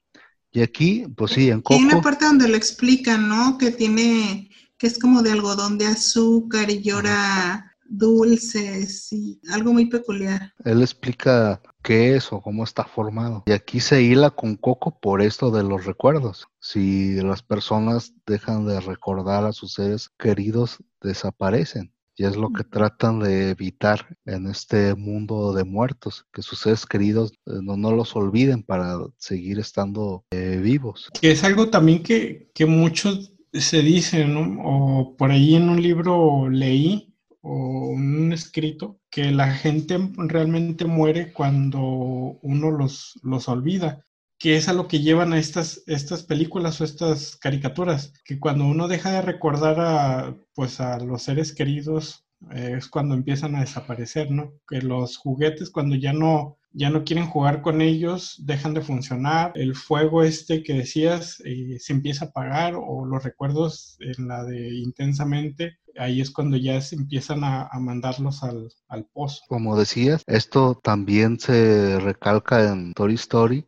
[0.53, 1.79] Y aquí, pues sí, en Coco...
[1.79, 3.57] Hay una parte donde lo explican, ¿no?
[3.57, 4.50] Que tiene
[4.81, 10.55] que es como de algodón de azúcar y llora dulces y algo muy peculiar.
[10.65, 13.43] Él explica qué es o cómo está formado.
[13.45, 16.47] Y aquí se hila con Coco por esto de los recuerdos.
[16.59, 21.93] Si las personas dejan de recordar a sus seres queridos, desaparecen.
[22.15, 26.87] Y es lo que tratan de evitar en este mundo de muertos, que sus seres
[26.87, 31.11] queridos eh, no, no los olviden para seguir estando eh, vivos.
[31.21, 34.61] Que es algo también que, que muchos se dice, ¿no?
[34.63, 41.33] o por ahí en un libro leí, o un escrito, que la gente realmente muere
[41.33, 44.05] cuando uno los, los olvida,
[44.37, 48.65] que es a lo que llevan a estas, estas películas o estas caricaturas, que cuando
[48.65, 54.31] uno deja de recordar a, pues, a los seres queridos, es cuando empiezan a desaparecer,
[54.31, 54.53] ¿no?
[54.67, 59.51] Que los juguetes cuando ya no, ya no quieren jugar con ellos, dejan de funcionar,
[59.55, 64.43] el fuego este que decías eh, se empieza a apagar o los recuerdos en la
[64.43, 69.41] de intensamente, ahí es cuando ya se empiezan a, mandarlos al, al, pozo.
[69.47, 73.67] Como decías, esto también se recalca en Toy Story,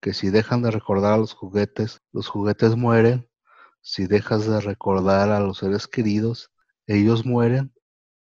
[0.00, 3.28] que si dejan de recordar a los juguetes, los juguetes mueren,
[3.80, 6.50] si dejas de recordar a los seres queridos,
[6.86, 7.72] ellos mueren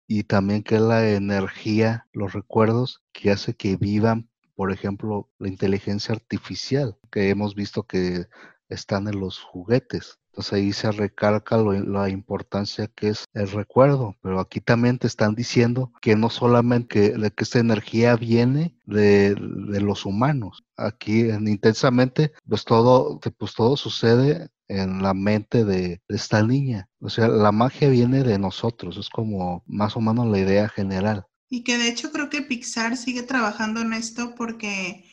[0.07, 6.15] y también que la energía, los recuerdos que hace que vivan, por ejemplo, la inteligencia
[6.15, 8.27] artificial, que hemos visto que
[8.69, 10.19] están en los juguetes.
[10.29, 15.33] Entonces ahí se recalca la importancia que es el recuerdo, pero aquí también te están
[15.33, 20.63] diciendo que no solamente que, que esta energía viene de, de, los humanos.
[20.75, 26.89] Aquí en intensamente, pues todo, pues todo sucede en la mente de, esta niña.
[26.99, 31.25] O sea, la magia viene de nosotros, es como más o menos la idea general.
[31.49, 35.05] Y que de hecho creo que Pixar sigue trabajando en esto porque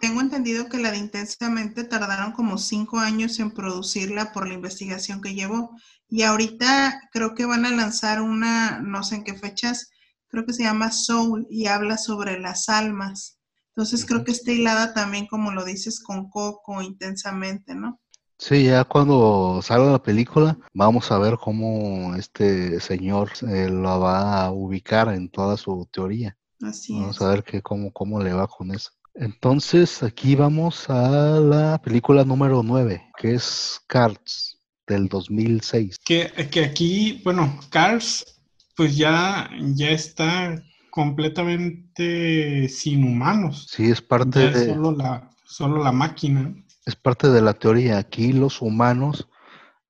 [0.00, 5.20] tengo entendido que la de Intensamente tardaron como cinco años en producirla por la investigación
[5.20, 5.76] que llevó.
[6.08, 9.90] Y ahorita creo que van a lanzar una, no sé en qué fechas,
[10.28, 13.38] creo que se llama Soul y habla sobre las almas.
[13.68, 18.00] Entonces creo que está hilada también, como lo dices, con Coco intensamente, ¿no?
[18.38, 24.44] Sí, ya cuando salga la película, vamos a ver cómo este señor eh, lo va
[24.44, 26.36] a ubicar en toda su teoría.
[26.60, 27.22] Así Vamos es.
[27.22, 28.90] a ver que cómo, cómo le va con eso.
[29.14, 35.98] Entonces, aquí vamos a la película número 9, que es Cars, del 2006.
[36.04, 38.40] Que, que aquí, bueno, Cars,
[38.76, 43.68] pues ya, ya está completamente sin humanos.
[43.70, 46.54] Sí, es parte Ya es de, solo la, solo la máquina.
[46.86, 47.98] Es parte de la teoría.
[47.98, 49.28] Aquí los humanos,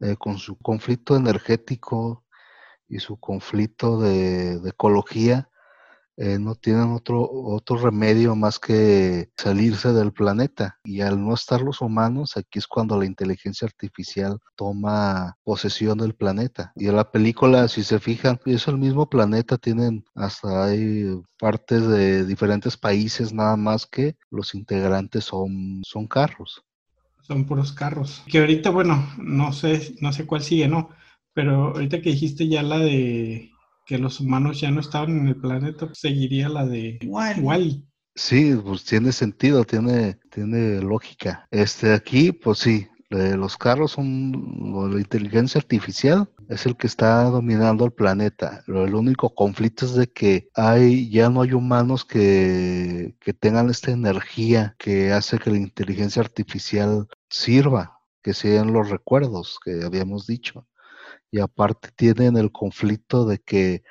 [0.01, 2.24] eh, con su conflicto energético
[2.88, 5.51] y su conflicto de, ecología,
[6.18, 10.78] eh, no tienen otro, otro remedio más que salirse del planeta.
[10.84, 16.14] Y al no estar los humanos, aquí es cuando la inteligencia artificial toma posesión del
[16.14, 16.72] planeta.
[16.76, 21.86] Y en la película, si se fijan, es el mismo planeta, tienen hasta hay partes
[21.86, 26.65] de diferentes países, nada más que los integrantes son, son carros.
[27.26, 28.22] Son puros carros.
[28.28, 30.90] Que ahorita, bueno, no sé, no sé cuál sigue, ¿no?
[31.34, 33.50] Pero ahorita que dijiste ya la de
[33.84, 37.40] que los humanos ya no estaban en el planeta, pues seguiría la de Igual.
[37.40, 37.84] Wally.
[38.14, 41.46] Sí, pues tiene sentido, tiene, tiene lógica.
[41.50, 44.32] Este aquí, pues sí, eh, los carros son
[44.92, 48.62] la inteligencia artificial es el que está dominando el planeta.
[48.66, 53.90] El único conflicto es de que hay, ya no hay humanos que, que tengan esta
[53.90, 60.66] energía que hace que la inteligencia artificial sirva, que sean los recuerdos que habíamos dicho.
[61.30, 63.82] Y aparte tienen el conflicto de que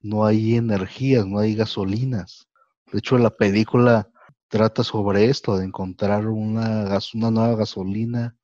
[0.00, 2.48] no hay energías, no hay gasolinas.
[2.92, 4.08] De hecho, la película
[4.48, 8.36] trata sobre esto, de encontrar una, una nueva gasolina,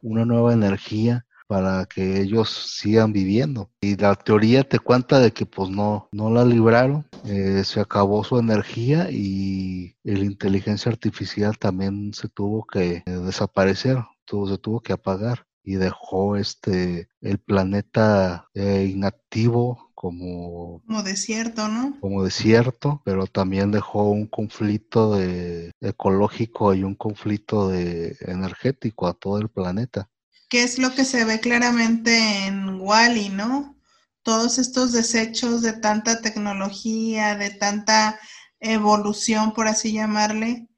[0.00, 3.72] una nueva energía para que ellos sigan viviendo.
[3.80, 8.22] Y la teoría te cuenta de que pues no, no la libraron, eh, se acabó
[8.22, 14.78] su energía y la inteligencia artificial también se tuvo que eh, desaparecer, tuvo, se tuvo
[14.78, 21.98] que apagar y dejó este el planeta eh, inactivo como Como desierto, ¿no?
[22.00, 29.14] como desierto, pero también dejó un conflicto de ecológico y un conflicto de energético a
[29.14, 30.08] todo el planeta.
[30.50, 33.74] Que es lo que se ve claramente en Wally, ¿no?
[34.22, 38.20] Todos estos desechos de tanta tecnología, de tanta
[38.60, 40.68] evolución, por así llamarle,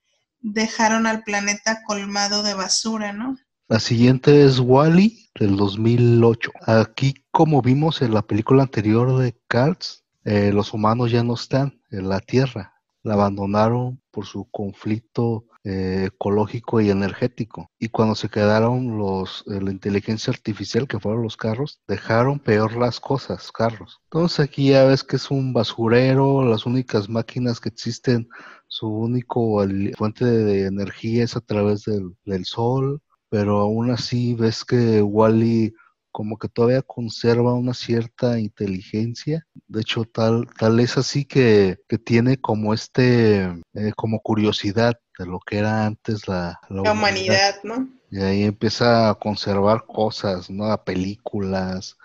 [0.40, 3.36] dejaron al planeta colmado de basura, ¿no?
[3.68, 6.50] La siguiente es Wally del 2008.
[6.66, 11.80] Aquí, como vimos en la película anterior de Cars, eh, los humanos ya no están
[11.90, 12.74] en la Tierra.
[13.02, 17.70] La abandonaron por su conflicto eh, ecológico y energético.
[17.78, 22.76] Y cuando se quedaron los, eh, la inteligencia artificial, que fueron los carros, dejaron peor
[22.76, 24.00] las cosas, carros.
[24.04, 28.28] Entonces aquí ya ves que es un basurero, las únicas máquinas que existen,
[28.66, 29.64] su único
[29.96, 35.00] fuente de, de energía es a través del, del sol, pero aún así ves que
[35.00, 35.74] Wally
[36.12, 39.46] como que todavía conserva una cierta inteligencia.
[39.66, 43.44] De hecho, tal, tal es así que, que tiene como este,
[43.74, 46.92] eh, como curiosidad de lo que era antes la, la La humanidad.
[46.92, 47.88] humanidad, ¿no?
[48.10, 50.66] Y ahí empieza a conservar cosas, ¿no?
[50.66, 51.96] A películas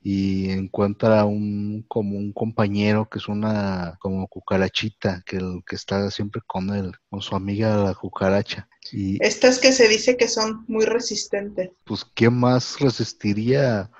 [0.00, 6.10] y encuentra un como un compañero que es una como cucarachita que el que está
[6.10, 8.68] siempre con él, con su amiga la cucaracha.
[8.92, 11.70] Y Estas que se dice que son muy resistentes.
[11.84, 13.90] pues ¿quién más resistiría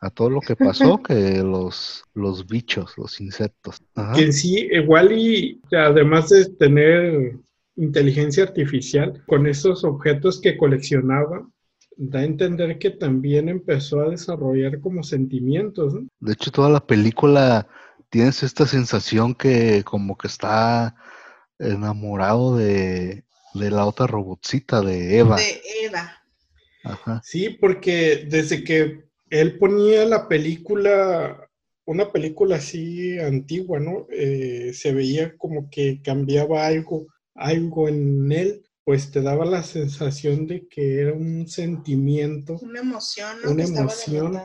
[0.00, 3.82] a todo lo que pasó que los los bichos, los insectos?
[3.94, 4.12] Ajá.
[4.12, 7.38] Que en sí, eh, Wally, además de tener
[7.76, 11.48] inteligencia artificial, con esos objetos que coleccionaba,
[11.96, 16.08] da a entender que también empezó a desarrollar como sentimientos, ¿no?
[16.20, 17.66] De hecho, toda la película
[18.10, 20.94] tienes esta sensación que como que está
[21.58, 23.24] enamorado de,
[23.54, 25.36] de la otra robotcita de Eva.
[25.36, 26.22] De Eva.
[26.84, 27.20] Ajá.
[27.24, 31.48] Sí, porque desde que él ponía la película,
[31.86, 34.06] una película así antigua, ¿no?
[34.10, 40.46] Eh, se veía como que cambiaba algo, algo en él, pues te daba la sensación
[40.46, 42.58] de que era un sentimiento.
[42.60, 43.50] Una emoción, ¿no?
[43.52, 44.42] Una emoción.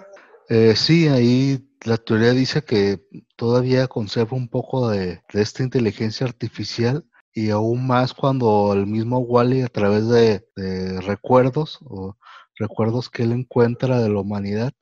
[0.48, 3.02] Eh, sí, ahí la teoría dice que
[3.36, 9.20] todavía conserva un poco de, de esta inteligencia artificial y aún más cuando el mismo
[9.20, 12.18] Wally a través de, de recuerdos o
[12.56, 14.74] recuerdos que él encuentra de la humanidad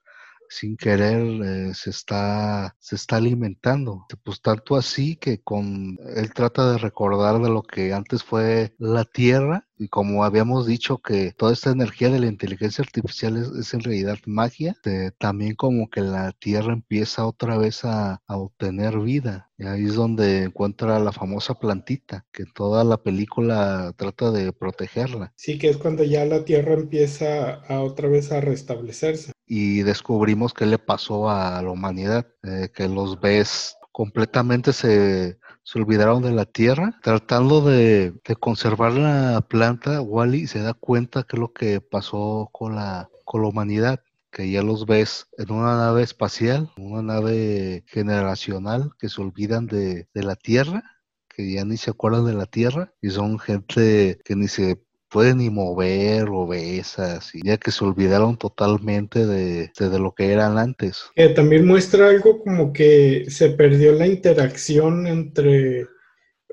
[0.50, 4.06] sin querer eh, se está se está alimentando.
[4.24, 9.06] Pues tanto así que con él trata de recordar de lo que antes fue la
[9.06, 13.82] tierra y como habíamos dicho que toda esta energía de la inteligencia artificial es, en
[13.82, 14.76] realidad magia,
[15.18, 19.50] también como que la Tierra empieza otra vez a, obtener vida.
[19.58, 25.34] Y ahí es donde encuentra la famosa plantita, que toda la película trata de protegerla.
[25.36, 29.32] Sí, que es cuando ya la Tierra empieza a otra vez a restablecerse.
[29.46, 35.80] Y descubrimos qué le pasó a la humanidad, eh, que los ves completamente se se
[35.80, 36.98] olvidaron de la tierra.
[37.04, 42.76] Tratando de, conservar la planta, Wally se da cuenta que es lo que pasó con
[42.76, 44.02] la, con la humanidad
[44.32, 50.08] que ya los ves en una nave espacial, una nave generacional, que se olvidan de,
[50.14, 50.84] de, la Tierra,
[51.28, 55.38] que ya ni se acuerdan de la Tierra, y son gente que ni se pueden
[55.38, 60.58] ni mover o besas, y ya que se olvidaron totalmente de, de, lo que eran
[60.58, 61.04] antes.
[61.36, 65.88] También muestra algo como que se perdió la interacción entre,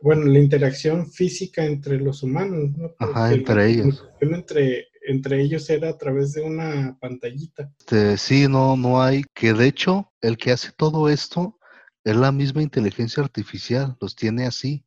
[0.03, 2.95] bueno, la interacción física entre los humanos, ¿no?
[2.99, 4.09] Ajá, entre ellos.
[4.21, 7.71] Entre, entre ellos era a través de una pantallita.
[7.81, 11.59] Este, sí, no, no hay, que de hecho el que hace todo esto
[12.05, 14.85] es la misma inteligencia artificial, los tiene así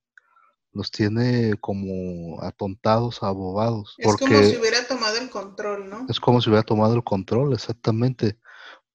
[0.77, 3.95] los tiene como atontados, abobados.
[3.97, 6.05] Es como si hubiera tomado el control, ¿no?
[6.07, 8.37] Es como si hubiera tomado el control, exactamente.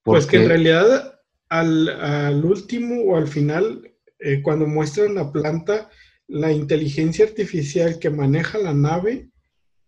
[0.05, 5.91] Pues que en realidad al, último o al final, eh, cuando muestran la planta,
[6.29, 9.32] la inteligencia artificial que maneja la nave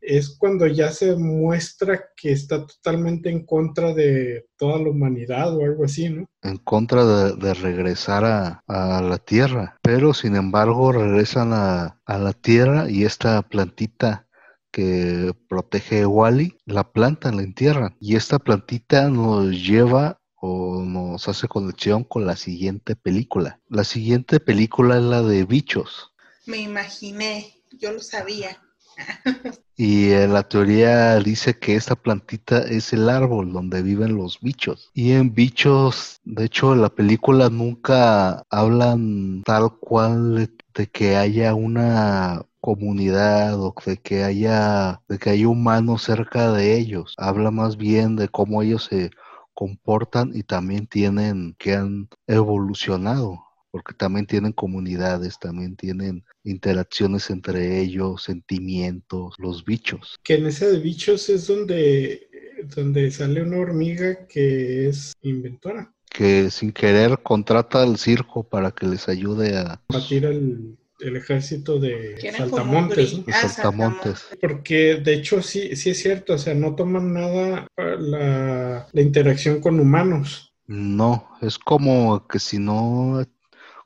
[0.07, 5.65] es cuando ya se muestra que está totalmente en contra de toda la humanidad o
[5.65, 6.27] algo así, ¿no?
[6.43, 13.05] En contra de, regresar a, la Tierra, pero sin embargo regresan a, la Tierra y
[13.05, 14.29] esta plantita
[14.71, 21.49] que protege Wally, la planta la entierran y esta plantita nos lleva o nos hace
[21.49, 23.61] conexión con la siguiente película.
[23.69, 26.13] La siguiente película es la de bichos.
[26.47, 28.61] Me imaginé, yo lo sabía.
[29.77, 34.91] Y eh, la teoría dice que esta plantita es el árbol donde viven los bichos.
[34.95, 42.43] Y en bichos, de hecho, la película nunca hablan tal cual de que haya una
[42.61, 47.15] comunidad o de que haya de que haya humanos cerca de ellos.
[47.19, 49.11] Habla más bien de cómo ellos se
[49.55, 53.44] comportan y también tienen que han evolucionado
[53.75, 60.17] porque también tienen comunidades, también tienen interacciones entre ellos, sentimientos, los bichos.
[60.23, 62.29] Que en ese de bichos es donde,
[62.77, 65.93] donde sale una hormiga que es inventora.
[66.09, 71.81] Que sin querer contrata al circo para que les ayude a batir al el ejército
[71.81, 73.25] de saltamontes, ¿no?
[73.27, 74.25] Ah, saltamontes.
[74.41, 79.61] Porque de hecho sí, sí es cierto, o sea, no toman nada la, la interacción
[79.61, 80.55] con humanos.
[80.67, 83.21] No, es como que si no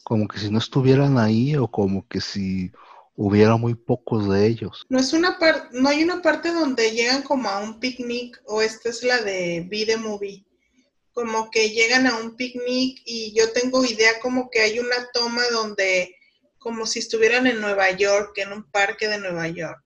[0.08, 2.72] como que si no estuvieran ahí o como que si
[3.14, 4.86] hubiera muy pocos de ellos.
[4.88, 8.62] No es una parte, no hay una parte donde llegan como a un picnic o
[8.62, 10.46] esta es la de Be Movie.
[11.12, 15.42] Como que llegan a un picnic y yo tengo idea como que hay una toma
[15.52, 16.16] donde
[16.56, 19.84] como si estuvieran en Nueva York, en un parque de Nueva York.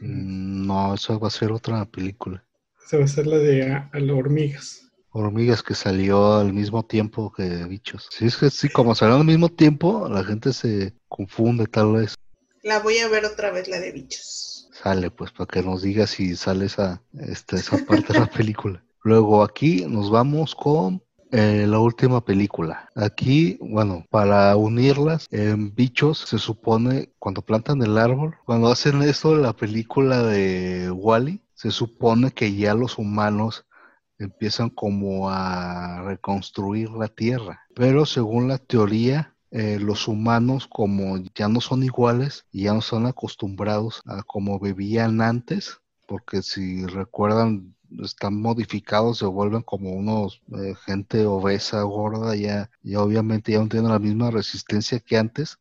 [0.00, 2.42] Mm, no, eso va a ser otra película.
[2.82, 4.83] Esa va a ser la de a, hormigas.
[5.16, 8.08] Hormigas que salió al mismo tiempo que bichos.
[8.10, 12.16] Sí, es que sí, como salió al mismo tiempo, la gente se confunde tal vez.
[12.64, 14.68] La voy a ver otra vez, la de bichos.
[14.72, 18.84] Sale, pues, para que nos diga si sale esa, este, esa parte de la película.
[19.04, 21.00] Luego aquí nos vamos con
[21.30, 22.90] eh, la última película.
[22.96, 29.36] Aquí, bueno, para unirlas, en Bichos se supone cuando plantan el árbol, cuando hacen esto,
[29.36, 33.64] la película de Wally, se supone que ya los humanos
[34.18, 37.60] empiezan como a reconstruir la Tierra.
[37.74, 42.80] Pero según la teoría, eh, los humanos como ya no son iguales y ya no
[42.80, 50.42] están acostumbrados a como vivían antes, porque si recuerdan están modificados, se vuelven como unos
[50.58, 55.58] eh, gente obesa, gorda, ya, ya obviamente ya no tienen la misma resistencia que antes.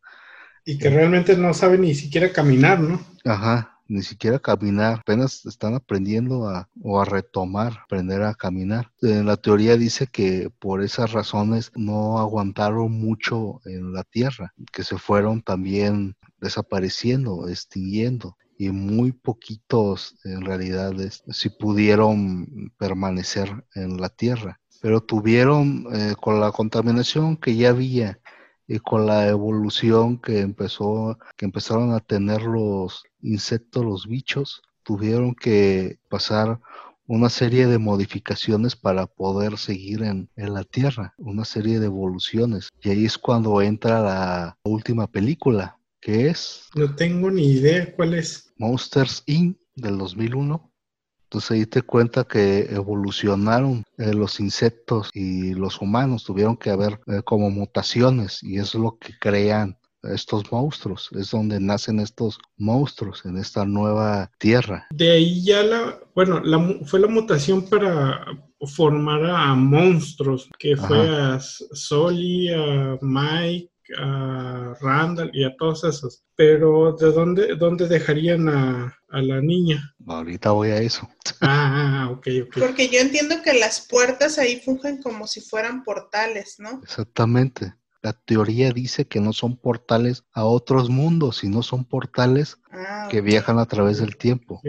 [0.66, 2.99] Y que realmente no saben ni siquiera caminar, ¿no?
[3.26, 8.92] Ajá, ni siquiera caminar, apenas están aprendiendo a, o a retomar, aprender a caminar.
[9.02, 14.84] En la teoría dice que por esas razones no aguantaron mucho en la Tierra, que
[14.84, 20.94] se fueron también desapareciendo, extinguiendo y muy poquitos en realidad
[21.30, 24.60] si pudieron permanecer en la Tierra.
[24.82, 28.20] Pero tuvieron eh, con la contaminación que ya había
[28.68, 35.36] y con la evolución que empezó, que empezaron a tener los insectos, los bichos, tuvieron
[35.36, 36.59] que pasar
[37.05, 42.70] una serie de modificaciones para poder seguir en, en, la Tierra, una serie de evoluciones.
[42.82, 46.70] Y ahí es cuando entra la última película, que es...
[46.76, 48.53] No tengo ni idea cuál es.
[48.57, 49.57] Monsters Inc.
[49.76, 50.72] del 2001.
[51.34, 57.00] Entonces ahí te cuenta que evolucionaron eh, los insectos y los humanos, tuvieron que haber
[57.08, 63.26] eh, como mutaciones y es lo que crean estos monstruos, es donde nacen estos monstruos
[63.26, 64.86] en esta nueva tierra.
[64.92, 68.24] De ahí ya la, bueno, la, fue la mutación para
[68.68, 76.24] formar a monstruos, que fue a Soli, a Mike, a Randall y a todos esos.
[76.36, 79.96] Pero ¿de dónde, dónde dejarían a, a la niña?
[80.08, 81.10] Ahorita voy a eso.
[81.41, 82.58] Ah, ok, ok.
[82.60, 86.82] Porque yo entiendo que las puertas ahí fungen como si fueran portales, ¿no?
[86.84, 87.76] Exactamente.
[88.02, 93.22] La teoría dice que no son portales a otros mundos, sino son portales Ah, que
[93.22, 94.60] viajan a través del tiempo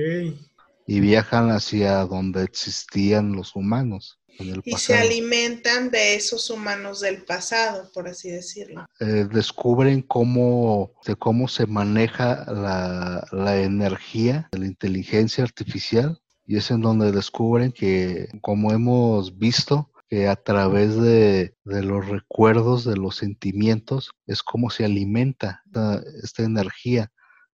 [0.87, 4.20] y viajan hacia donde existían los humanos
[4.64, 8.87] Y se alimentan de esos humanos del pasado, por así decirlo.
[9.01, 16.57] Eh, descubren cómo, de cómo se maneja la, la energía de la inteligencia artificial y
[16.57, 22.85] es en donde descubren que, como hemos visto, que a través de, de los recuerdos,
[22.85, 27.11] de los sentimientos, es como se alimenta esta, esta energía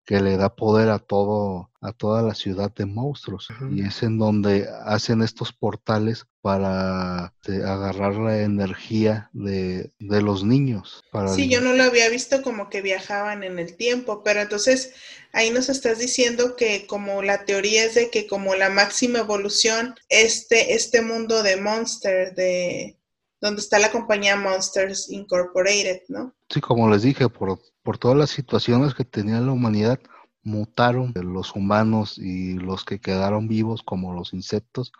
[0.09, 3.47] que le da poder a todo, a toda la ciudad de monstruos.
[3.71, 10.43] Y es en donde hacen estos portales para eh, agarrar la energía de, de los
[10.43, 11.03] niños.
[11.11, 14.95] Para Sí, yo no lo había visto como que viajaban en el tiempo, pero entonces
[15.31, 19.93] ahí nos estás diciendo que como la teoría es de que como la máxima evolución,
[20.09, 22.97] este, este mundo de Monster, de
[23.41, 26.33] donde está la compañía Monsters Incorporated, ¿no?
[26.49, 29.99] Sí, como les dije, por, por todas las situaciones que tenía la humanidad,
[30.43, 34.91] mutaron los humanos y los que quedaron vivos, como los insectos,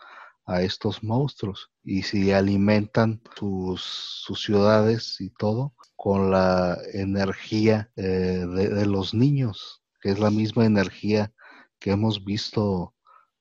[0.46, 1.72] a estos monstruos.
[1.84, 10.10] Y si alimentan sus, ciudades y todo con la energía eh, de, los niños, que
[10.12, 11.34] es la misma energía
[11.80, 12.96] que hemos visto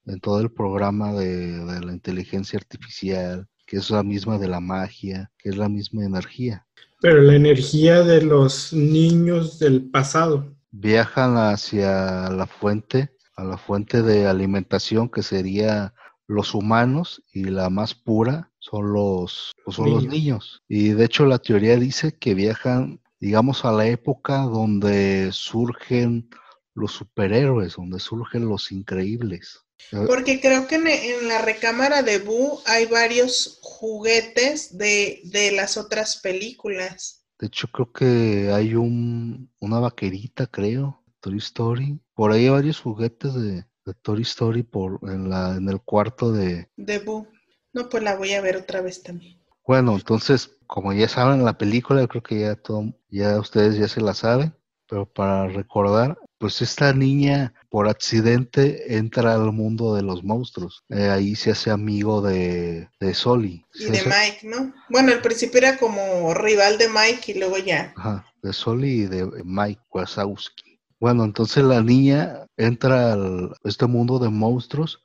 [0.07, 5.31] en todo el programa de la inteligencia artificial, que es la misma de la magia,
[5.39, 6.67] que es la misma energía.
[7.01, 10.55] Pero la energía de los niños del pasado.
[10.71, 15.95] viajan hacia la fuente, a la fuente de alimentación que sería
[16.27, 20.09] los humanos y la más pura son los, pues son los Niños.
[20.09, 20.63] niños.
[20.69, 26.29] Y de hecho la teoría dice que viajan, digamos, a la época donde surgen
[26.75, 29.65] los superhéroes, donde surgen los increíbles.
[29.93, 35.53] Eh, Porque creo que en, en la recámara de Boo hay varios juguetes de, de
[35.53, 37.25] las otras películas.
[37.39, 42.01] De hecho creo que hay un, una vaquerita, creo, Toy Story.
[42.15, 46.33] Por ahí hay varios juguetes de, de Toy Story por, en, la, en el cuarto
[46.33, 47.29] de, De Boo.
[47.73, 49.39] No, pues la voy a ver otra vez también.
[49.67, 53.87] Bueno, entonces, como ya saben la película, yo creo que ya todo, ya ustedes ya
[53.87, 54.55] se la saben,
[54.89, 60.85] pero para recordar, pues esta niña por accidente entra al mundo de los monstruos.
[60.89, 63.65] Eh, ahí se hace amigo de, de Soli.
[63.75, 64.73] Y Se de hace- Mike, ¿no?
[64.89, 67.93] Bueno, al principio era como rival de Mike y luego ya.
[67.97, 70.81] Ajá, de Soli y de Mike Wazowski.
[71.01, 75.03] Bueno, entonces la niña entra al este mundo de monstruos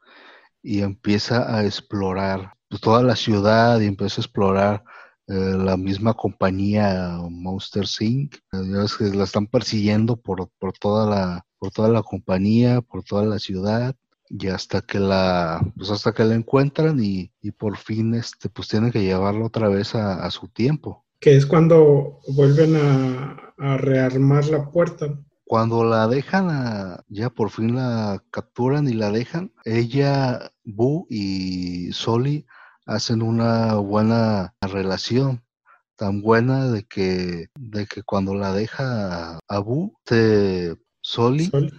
[0.61, 4.83] y empieza a explorar pues, toda la ciudad y empieza a explorar
[5.27, 8.35] eh, la misma compañía Monster Inc.
[8.35, 8.39] Eh,
[8.71, 13.03] ya ves que la están persiguiendo por, por toda la por toda la compañía, por
[13.05, 13.95] toda la ciudad
[14.27, 18.67] y hasta que la pues hasta que la encuentran y, y por fin este pues
[18.67, 21.05] tienen que llevarla otra vez a, a su tiempo.
[21.21, 25.17] que es cuando vuelven a, a rearmar la puerta.
[25.45, 31.93] Cuando la dejan, a- ya por fin la capturan y la dejan, ella, Boo y
[31.93, 32.45] Soli
[32.85, 35.41] hacen una buena relación,
[35.95, 39.93] tan buena de que, de que cuando la deja a, a Boo,
[41.03, 41.71] Soli Sol.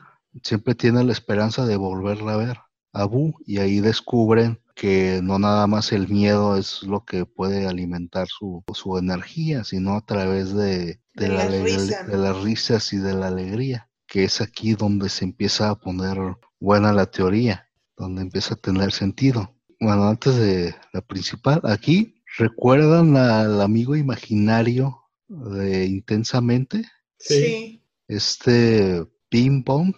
[0.42, 2.58] siempre tiene la esperanza de volverla a ver,
[2.92, 7.66] a Boo, y ahí descubren que no nada más el miedo es lo que puede
[7.66, 12.02] alimentar su, su energía, sino a través de, De la la alegría- risa.
[12.04, 16.18] de las risas y de la alegría, que es aquí donde se empieza a poner
[16.60, 19.54] buena la teoría, donde empieza a tener sentido.
[19.80, 26.84] Bueno, antes de la principal, aquí recuerdan al amigo imaginario de Intensamente.
[27.18, 27.80] Sí.
[28.08, 29.97] este ping pong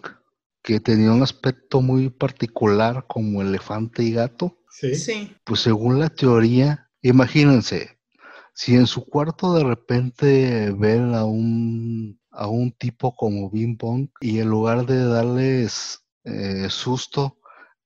[0.63, 4.95] que tenía un aspecto muy particular como elefante y gato, Sí.
[4.95, 5.31] Sí.
[5.43, 7.99] pues según la teoría, imagínense,
[8.55, 14.09] si en su cuarto de repente ven a un, a un tipo como ping pong
[14.19, 17.37] y en lugar de darles eh, susto,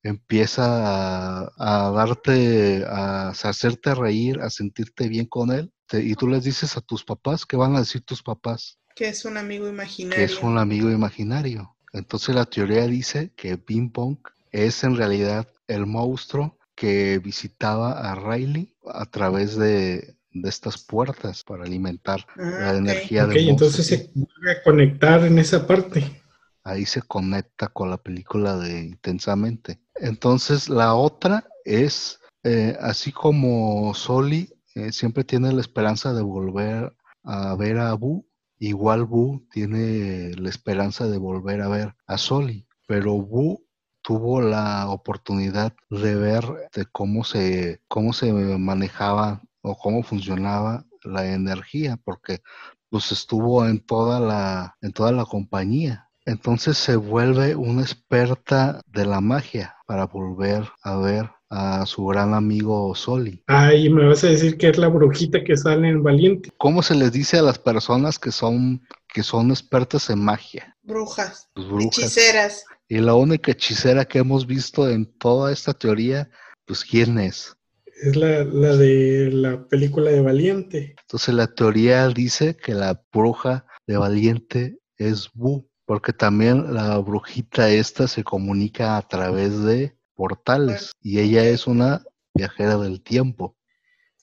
[0.03, 6.77] empieza a, darte, a, hacerte reír, a sentirte bien con él, y tú les dices
[6.77, 8.79] a tus papás, ¿qué van a decir tus papás?
[9.01, 10.15] Que es un amigo imaginario.
[10.15, 11.75] Que es un amigo imaginario.
[11.91, 14.17] Entonces la teoría dice que Ping Pong
[14.51, 21.63] es en realidad el monstruo que visitaba a Riley a través de, estas puertas para
[21.63, 26.21] alimentar la ah, energía de entonces se vuelve a conectar en esa parte.
[26.63, 29.79] Ahí se conecta con la película de Intensamente.
[29.95, 36.95] Entonces la otra es, eh, así como Soli eh, siempre tiene la esperanza de volver
[37.23, 38.27] a ver a Boo,
[38.61, 43.65] igual Boo tiene la esperanza de volver a ver a Soli, pero Boo
[44.03, 46.43] tuvo la oportunidad de ver
[46.73, 52.41] de cómo se, cómo se manejaba o cómo funcionaba la energía, porque
[52.89, 56.09] pues estuvo en toda la, en toda la compañía.
[56.25, 62.33] Entonces se vuelve una experta de la magia para volver a ver a su gran
[62.33, 63.43] amigo Soli.
[63.47, 66.49] Ay, me vas a decir que es la brujita que sale en Valiente.
[66.57, 68.81] ¿Cómo se les dice a las personas que son
[69.13, 70.77] que son expertas en magia?
[70.81, 71.49] Brujas.
[71.53, 71.97] Pues brujas.
[71.97, 72.65] Hechiceras.
[72.87, 76.29] Y la única hechicera que hemos visto en toda esta teoría,
[76.65, 77.55] pues ¿quién es?
[78.01, 80.95] Es la, la de la película de Valiente.
[81.01, 87.69] Entonces la teoría dice que la bruja de Valiente es Bu, porque también la brujita
[87.69, 92.03] esta se comunica a través de portales y ella es una
[92.35, 93.57] viajera del tiempo.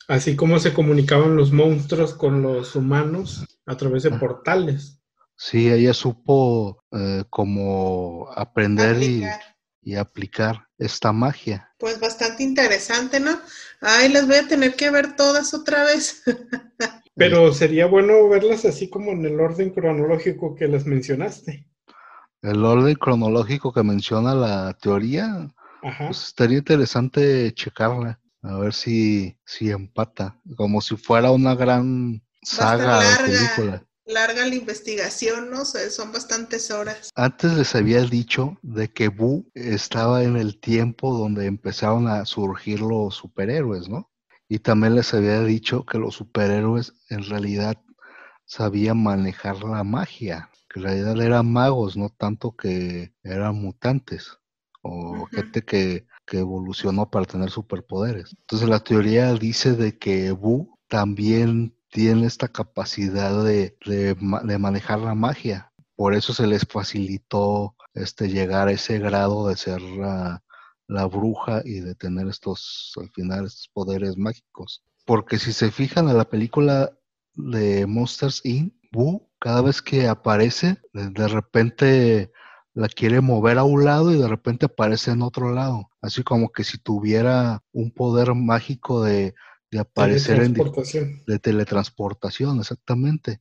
[0.07, 5.01] Así como se comunicaban los monstruos con los humanos a través de portales.
[5.35, 9.25] Sí, ella supo eh, como aprender y,
[9.83, 11.69] y, aplicar esta magia.
[11.81, 13.37] Pues bastante interesante, ¿no?
[13.81, 16.23] Ay, las voy a tener que ver todas otra vez.
[17.17, 21.67] Pero sería bueno verlas así como en el orden cronológico que las mencionaste.
[22.41, 29.71] El orden cronológico que menciona la teoría, pues estaría interesante checarla, a ver si, si
[29.71, 33.85] empata, como si fuera una gran saga de película.
[34.07, 35.67] Larga la investigación, ¿no?
[35.67, 37.11] son bastantes horas.
[37.15, 42.81] Antes les había dicho de que Boo estaba en el tiempo donde empezaron a surgir
[42.81, 44.11] los superhéroes, ¿no?
[44.49, 47.77] Y también les había dicho que los superhéroes en realidad
[48.47, 54.39] sabían manejar la magia, que en realidad eran magos, no tanto que eran mutantes
[54.83, 58.37] o gente que, evolucionó para tener superpoderes.
[58.41, 63.75] Entonces la teoría dice de que Boo también tiene esta capacidad de,
[64.21, 65.73] manejar la magia.
[65.97, 70.43] Por eso se les facilitó este, llegar a ese grado de ser la,
[71.07, 74.85] bruja y de tener estos, al final, estos poderes mágicos.
[75.07, 76.93] Porque si se fijan en la película
[77.35, 82.33] de Monsters Inc., Boo, cada vez que aparece, de repente
[82.79, 85.91] la quiere mover a un lado y de repente aparece en otro lado.
[86.01, 89.35] Así como que si tuviera un poder mágico de,
[89.77, 93.41] aparecer en de teletransportación, exactamente.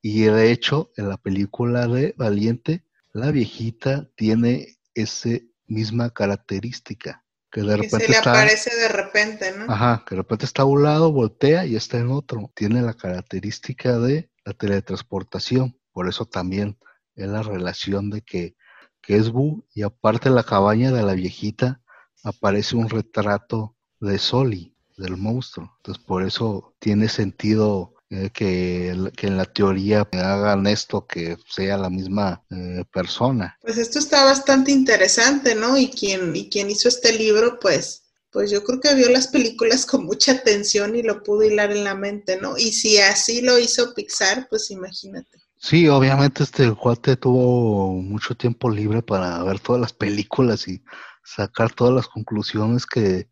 [0.00, 5.30] Y de hecho, en la película de Valiente, la viejita tiene esa
[5.66, 7.24] misma característica.
[7.50, 9.64] Que de repente se le aparece de repente, ¿no?
[9.72, 12.52] Ajá, que de repente está a un lado, voltea y está en otro.
[12.54, 15.76] Tiene la característica de la teletransportación.
[15.90, 16.78] Por eso también
[17.16, 18.54] es la relación de que
[19.06, 19.22] que
[19.74, 21.80] y aparte la cabaña de la viejita
[22.24, 25.72] aparece un retrato de Soli, del monstruo.
[25.78, 31.90] Entonces por eso tiene sentido eh, que, en la teoría hagan esto, que sea la
[31.90, 33.56] misma eh, persona.
[33.60, 35.76] Pues esto está bastante interesante, ¿no?
[35.76, 39.86] Y quien, y quien hizo este libro, pues, pues yo creo que vio las películas
[39.86, 42.56] con mucha atención y lo pudo hilar en la mente, ¿no?
[42.56, 45.45] Y si así lo hizo Pixar, pues imagínate.
[45.68, 50.84] Sí, obviamente este cuate tuvo mucho tiempo libre para ver todas las películas y
[51.24, 53.28] sacar todas las conclusiones que,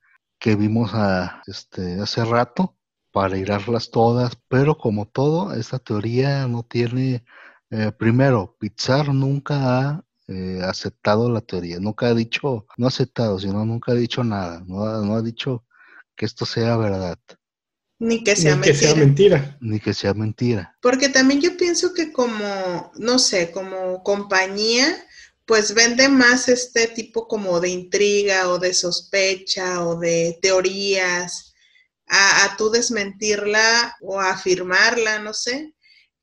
[0.58, 2.76] vimos a, este, hace rato
[3.12, 7.24] para irarlas todas, pero como todo, esta teoría no tiene,
[7.70, 13.38] eh, primero, Pizarro nunca ha eh, aceptado la teoría, nunca ha dicho, no ha aceptado,
[13.38, 15.64] sino nunca ha dicho nada, no no ha dicho
[16.16, 17.18] que esto sea verdad.
[17.98, 19.56] Ni que sea, mentira.
[19.60, 20.76] Ni que sea mentira.
[20.82, 25.06] Porque también yo pienso que como, no sé, como compañía,
[25.46, 31.54] pues vende más este tipo como de intriga o de sospecha o de teorías
[32.06, 35.74] a, a tú desmentirla o afirmarla, no sé,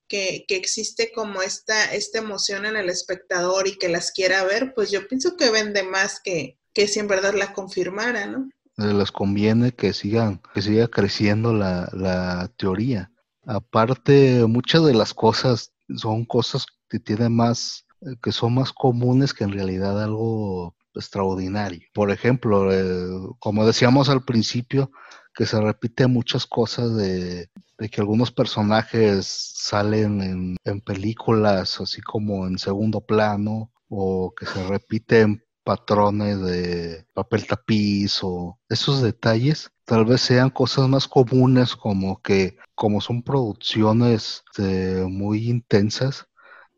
[0.07, 4.74] que, que, existe como esta, esta emoción en el espectador y que las quiera ver,
[4.74, 8.49] pues yo pienso que vende más que, que si en verdad la confirmara, ¿no?
[8.82, 13.12] Les conviene que sigan, que siga creciendo la, la teoría.
[13.46, 17.86] Aparte, muchas de las cosas son cosas que tienen más,
[18.22, 21.82] que son más comunes que en realidad algo extraordinario.
[21.94, 24.92] Por ejemplo, eh, como decíamos al principio,
[25.34, 32.58] que se repite muchas cosas de, que algunos personajes salen en, películas así como en
[32.58, 40.22] segundo plano o que se repiten patrones de papel tapiz o esos detalles tal vez
[40.22, 46.28] sean cosas más comunes como que como son producciones este, muy intensas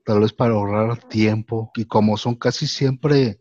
[0.06, 3.40] tal vez para ahorrar tiempo y como son casi siempre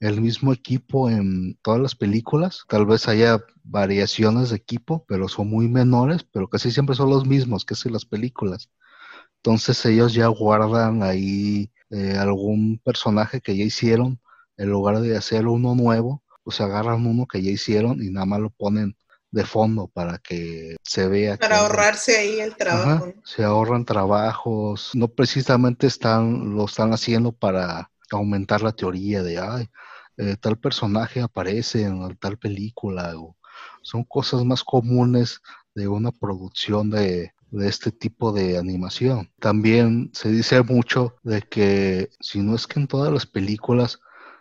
[0.00, 2.64] el mismo equipo en todas las películas.
[2.68, 7.26] Tal vez haya variaciones de equipo, pero son muy menores, pero casi siempre son los
[7.26, 8.70] mismos que en las películas.
[9.36, 14.20] Entonces ellos ya guardan ahí eh, algún personaje que ya hicieron,
[14.60, 18.40] en lugar de hacer uno nuevo, pues agarran uno que ya hicieron y nada más
[18.40, 18.94] lo ponen
[19.30, 21.38] de fondo para que se vea.
[21.38, 23.14] Para ahorrarse ahí el trabajo.
[23.24, 29.70] se ahorran trabajos, no precisamente están, lo están haciendo para aumentar la teoría de, ay,
[30.18, 33.36] eh, tal personaje aparece en tal película, o
[33.80, 35.40] son cosas más comunes
[35.74, 39.32] de una producción de, de este tipo de animación.
[39.38, 44.00] También se dice mucho de que si no es que en todas las películas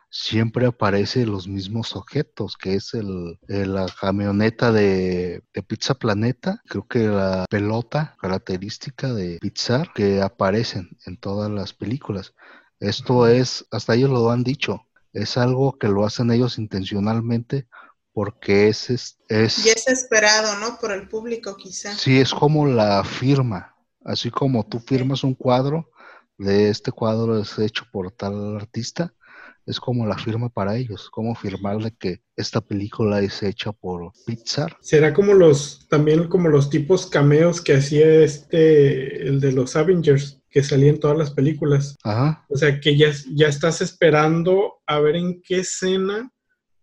[0.10, 6.88] siempre aparecen los mismos objetos, que es el, la camioneta de, de, Pizza Planeta, creo
[6.88, 12.34] que la pelota característica de Pixar que aparecen en todas las películas.
[12.80, 17.68] Esto es, hasta ellos lo han dicho, es algo que lo hacen ellos intencionalmente
[18.12, 20.78] porque es, es, Y es esperado, ¿no?
[20.80, 22.00] Por el público quizás.
[22.00, 25.92] Sí, es como la firma, así como tú firmas un cuadro,
[26.38, 29.14] de este cuadro es hecho por tal artista,
[29.70, 34.76] es como la firma para ellos, como firmarle que esta película es hecha por Pixar.
[34.82, 40.42] Será como los, también como los tipos cameos que hacía este, el de los Avengers,
[40.50, 41.96] que salía en todas las películas.
[42.04, 42.46] Ajá.
[42.50, 46.32] O sea, que ya, ya estás esperando a ver en qué escena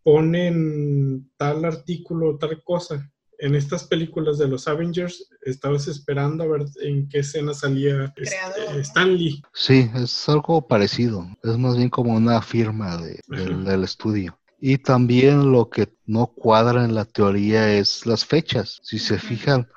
[0.05, 6.67] ponen tal artículo, tal cosa en estas películas de los Avengers estabas esperando a ver
[6.83, 9.43] en qué escena salía este, Stanley.
[9.55, 11.27] Sí, es algo parecido.
[11.43, 14.39] Es más bien como una firma del estudio.
[14.59, 18.81] Y también lo que no cuadra en la teoría es las fechas.
[18.83, 19.69] Si se fijan,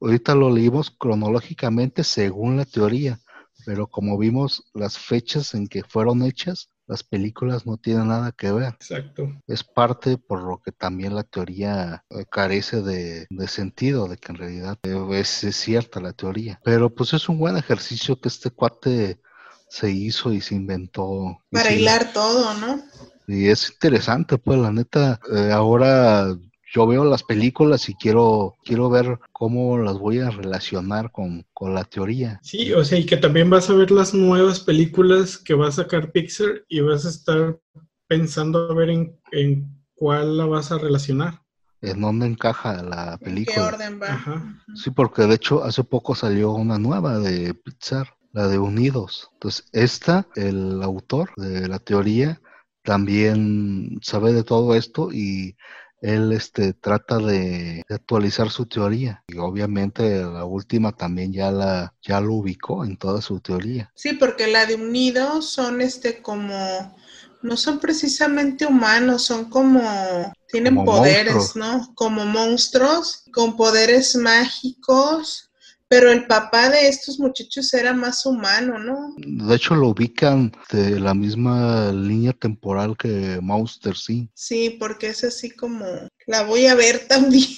[0.00, 3.20] ahorita lo leímos cronológicamente según la teoría,
[3.66, 8.52] pero como vimos las fechas en que fueron hechas, las películas no tienen nada que
[8.52, 8.74] ver.
[8.74, 9.32] Exacto.
[9.46, 14.38] Es parte por lo que también la teoría eh, carece de, sentido, de que en
[14.38, 14.78] realidad
[15.12, 16.60] es, cierta la teoría.
[16.64, 19.20] Pero pues es un buen ejercicio que este cuate
[19.68, 21.38] se hizo y se inventó.
[21.50, 22.82] Para hilar todo, ¿no?
[23.26, 26.36] Y es interesante, pues la neta, eh, ahora
[26.74, 31.84] yo veo las películas y quiero, quiero ver cómo las voy a relacionar con, la
[31.84, 32.40] teoría.
[32.42, 35.72] Sí, o sea, y que también vas a ver las nuevas películas que va a
[35.72, 37.60] sacar Pixar y vas a estar
[38.08, 41.40] pensando a ver en, cuál la vas a relacionar.
[41.80, 43.56] ¿En dónde encaja la película?
[43.56, 44.60] ¿En qué orden va?
[44.74, 49.30] Sí, porque de hecho hace poco salió una nueva de Pixar, la de Unidos.
[49.34, 52.40] Entonces, esta, el autor de la teoría,
[52.82, 55.56] también sabe de todo esto y
[56.04, 62.20] él este, trata de, actualizar su teoría y obviamente la última también ya la ya
[62.20, 63.90] lo ubicó en toda su teoría.
[63.94, 66.94] Sí, porque la de Unidos son este como
[67.42, 69.80] no son precisamente humanos, son como
[70.48, 71.90] tienen poderes, ¿no?
[71.94, 75.50] Como monstruos con poderes mágicos
[75.94, 79.14] pero el papá de estos muchachos era más humano, ¿no?
[79.16, 84.28] De hecho, lo ubican de la misma línea temporal que Monster, sí.
[84.34, 85.84] Sí, porque es así como,
[86.26, 87.48] la voy a ver también.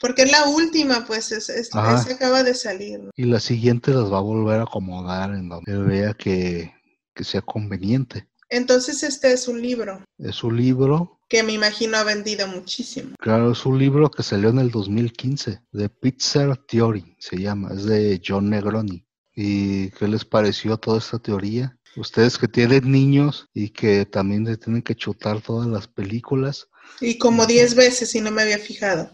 [0.00, 3.10] porque es la última, pues, es, es se acaba de salir.
[3.14, 6.72] Y la siguiente las va a volver a acomodar en donde vea que,
[7.14, 8.26] que sea conveniente.
[8.48, 10.04] Entonces, este es un libro.
[10.18, 13.16] Es un libro que me imagino ha vendido muchísimo.
[13.18, 17.84] Claro, es un libro que salió en el 2015, de Pizza Theory, se llama, es
[17.84, 19.04] de John Negroni.
[19.34, 21.76] ¿Y qué les pareció toda esta teoría?
[21.96, 26.68] Ustedes que tienen niños y que también se tienen que chutar todas las películas.
[27.00, 29.10] Y como 10 veces, si no me había fijado.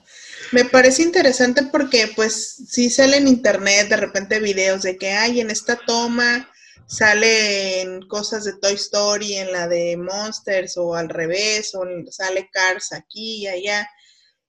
[0.51, 5.41] Me parece interesante porque pues si sale en internet de repente videos de que hay
[5.41, 6.49] en esta toma
[6.93, 12.93] salen cosas de Toy Story en la de Monsters o al revés, o sale Cars
[12.93, 13.89] aquí y allá.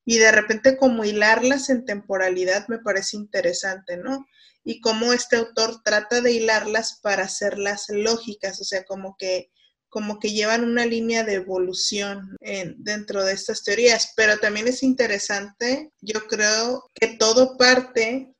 [0.06, 4.26] Y de repente como hilarlas en temporalidad me parece interesante, ¿no?
[4.66, 9.50] Y cómo este autor trata de hilarlas para hacerlas lógicas, o sea, como que
[9.88, 14.82] como que llevan una línea de evolución en, dentro de estas teorías, pero también es
[14.82, 18.33] interesante, yo creo que todo parte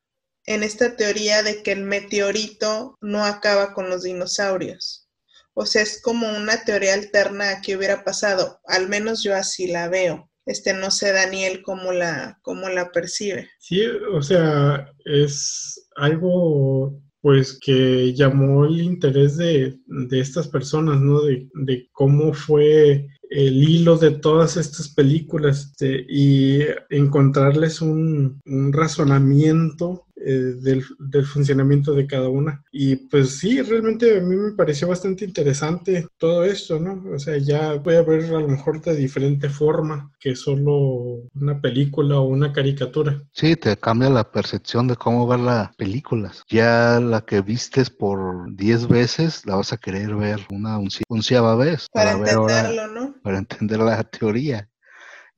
[0.46, 5.08] en esta teoría de que el meteorito no acaba con los dinosaurios.
[5.54, 8.60] O sea, es como una teoría alterna que hubiera pasado.
[8.66, 10.28] Al menos yo así la veo.
[10.46, 13.48] Este, no sé, Daniel, cómo la, cómo la percibe.
[13.58, 13.82] Sí,
[14.12, 19.78] o sea, es algo pues que llamó el interés de,
[20.10, 21.22] estas personas, ¿no?
[21.22, 26.58] De, de, cómo fue el hilo de todas estas películas este, y
[26.90, 30.82] encontrarles un, un razonamiento eh, del,
[31.24, 32.64] funcionamiento de cada una.
[32.72, 37.04] Y pues sí, realmente a mí me pareció bastante interesante todo esto, ¿no?
[37.14, 41.60] O sea, ya voy a ver a lo mejor de diferente forma que solo una
[41.60, 43.22] película o una caricatura.
[43.32, 46.42] Sí, te cambia la percepción de cómo ver las películas.
[46.48, 51.88] Ya la que vistes por 10 veces, la vas a querer ver una unciava vez.
[51.92, 53.14] Para, entenderlo, ¿no?
[53.22, 54.68] Para entender la teoría.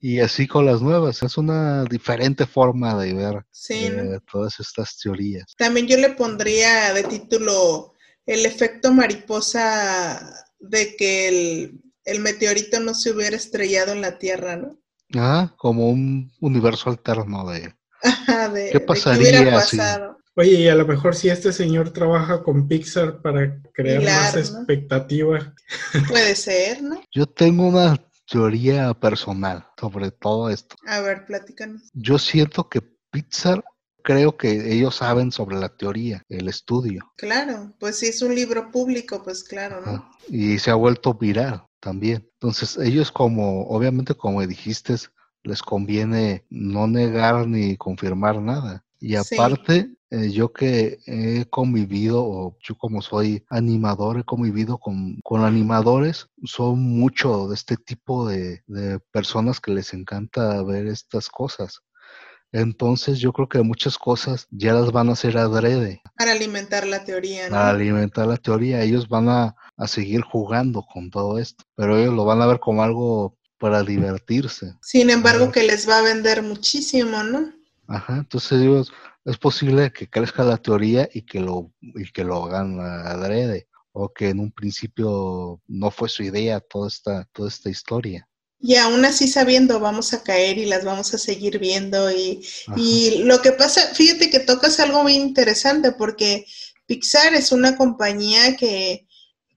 [0.06, 5.56] Y así con las nuevas, es una diferente forma de ver eh, todas estas teorías.
[5.58, 7.92] También yo le pondría de título
[8.24, 14.78] el efecto mariposa de que el, meteorito no se hubiera estrellado en la Tierra, ¿no?
[15.16, 17.74] Ah, como un universo alterno de...
[18.54, 19.76] de ¿Qué pasaría si...
[20.36, 25.52] Oye, y a lo mejor si este señor trabaja con Pixar para crear más expectativa.
[26.08, 27.02] Puede ser, ¿no?
[27.10, 27.98] Yo tengo una
[28.28, 30.76] teoría personal sobre todo esto.
[30.86, 31.90] A ver, platícanos.
[31.92, 33.64] Yo siento que Pixar
[34.02, 37.12] creo que ellos saben sobre la teoría, el estudio.
[37.16, 40.08] Claro, pues si es un libro público, pues claro, ¿no?
[40.28, 42.28] Y se ha vuelto viral también.
[42.34, 44.94] Entonces, ellos como, obviamente como dijiste,
[45.42, 48.84] les conviene no negar ni confirmar nada.
[49.00, 55.20] Y aparte, eh, yo que he convivido, o yo como soy animador, he convivido con,
[55.22, 61.28] con animadores, son mucho de este tipo de, de, personas que les encanta ver estas
[61.28, 61.80] cosas.
[62.52, 66.00] Entonces yo creo que muchas cosas ya las van a hacer adrede.
[66.16, 67.56] Para alimentar la teoría, ¿no?
[67.56, 72.14] Para alimentar la teoría, ellos van a, a seguir jugando con todo esto, pero ellos
[72.14, 74.74] lo van a ver como algo para divertirse.
[74.82, 77.52] Sin embargo, que les va a vender muchísimo, ¿no?
[77.88, 78.92] Ajá, entonces ellos
[79.24, 84.12] es posible que crezca la teoría y que lo, y que lo hagan adrede, o
[84.12, 88.28] que en un principio no fue su idea toda esta, toda esta historia.
[88.58, 92.10] Y aún así sabiendo, vamos a caer y las vamos a seguir viendo.
[92.10, 92.44] Y,
[92.76, 96.46] y lo que pasa, fíjate que tocas algo muy interesante porque
[96.86, 99.06] Pixar es una compañía que,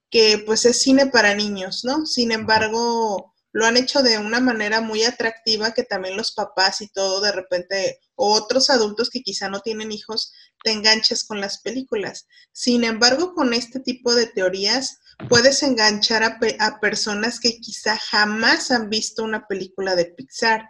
[0.10, 2.06] que pues es cine para niños, ¿no?
[2.06, 6.88] Sin embargo, lo han hecho de una manera muy atractiva que también los papás y
[6.88, 10.34] todo de repente, o otros adultos que quizá no tienen hijos,
[10.64, 12.28] te enganches con las películas.
[12.52, 18.72] Sin embargo, con este tipo de teorías puedes enganchar a, a personas que quizá jamás
[18.72, 20.70] han visto una película de Pixar.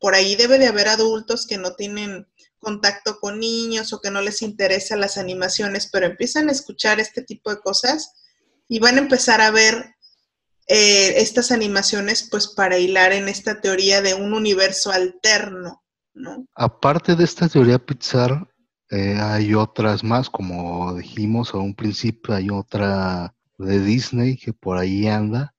[0.00, 2.26] Por ahí debe de haber adultos que no tienen
[2.58, 7.22] contacto con niños o que no les interesan las animaciones, pero empiezan a escuchar este
[7.22, 8.12] tipo de cosas
[8.68, 9.95] y van a empezar a ver
[10.66, 16.46] eh, estas animaciones pues para hilar en esta teoría de un universo alterno, ¿no?
[16.54, 18.48] Aparte de esta teoría Pixar,
[18.90, 24.78] eh, hay otras más, como dijimos a un principio, hay otra de Disney que por
[24.78, 25.54] ahí anda.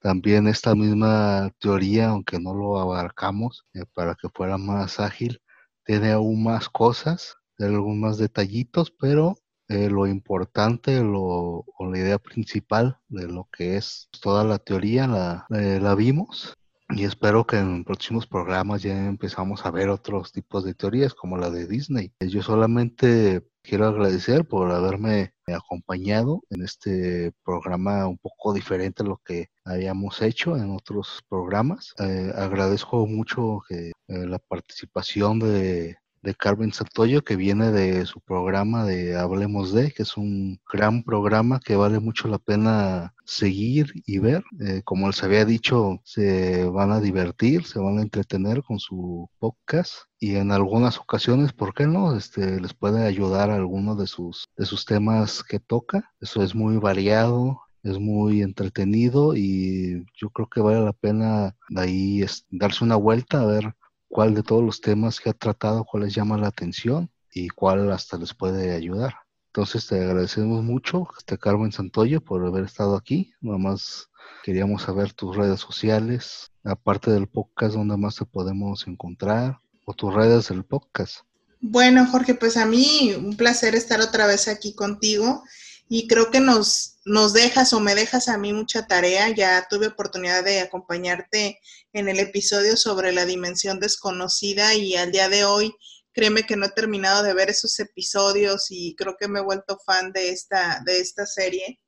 [0.00, 5.40] También esta misma teoría, aunque no lo abarcamos, eh, para que fuera más ágil,
[5.84, 9.36] tiene aún más cosas, tiene algunos más detallitos, pero
[9.68, 15.06] eh, lo importante lo, o la idea principal de lo que es toda la teoría
[15.06, 16.54] la, eh, la vimos
[16.90, 21.36] y espero que en próximos programas ya empezamos a ver otros tipos de teorías como
[21.36, 22.12] la de Disney.
[22.18, 29.18] Yo solamente quiero agradecer por haberme acompañado en este programa un poco diferente a lo
[29.18, 31.94] que habíamos hecho en otros programas.
[31.98, 38.84] Eh, agradezco mucho que, la participación de de Carmen Santoyo, que viene de su programa
[38.84, 44.18] de Hablemos de, que es un gran programa que vale mucho la pena seguir y
[44.18, 44.44] ver.
[44.60, 49.28] Eh, como les había dicho, se van a divertir, se van a entretener con su
[49.38, 52.16] podcast y en algunas ocasiones, ¿por qué no?
[52.16, 56.10] Este, les puede ayudar a alguno de sus, de sus temas que toca.
[56.20, 62.24] Eso es muy variado, es muy entretenido y yo creo que vale la pena ahí
[62.50, 63.74] darse una vuelta a ver
[64.18, 67.92] cuál de todos los temas que ha tratado, cuál les llama la atención y cuál
[67.92, 69.14] hasta les puede ayudar.
[69.50, 73.32] Entonces te agradecemos mucho, este Carmen Santoyo, por haber estado aquí.
[73.40, 74.08] Nada más
[74.42, 80.12] queríamos saber tus redes sociales, aparte del podcast, dónde más te podemos encontrar, o tus
[80.12, 81.20] redes del podcast.
[81.60, 85.44] Bueno, Jorge, pues a mí un placer estar otra vez aquí contigo
[85.88, 89.30] y creo que nos, nos dejas o me dejas a mí mucha tarea.
[89.30, 91.60] Ya tuve oportunidad de acompañarte
[91.92, 95.74] en el episodio sobre la dimensión desconocida y al día de hoy
[96.12, 99.78] créeme que no he terminado de ver esos episodios y creo que me he vuelto
[99.86, 101.80] fan de esta, de esta serie.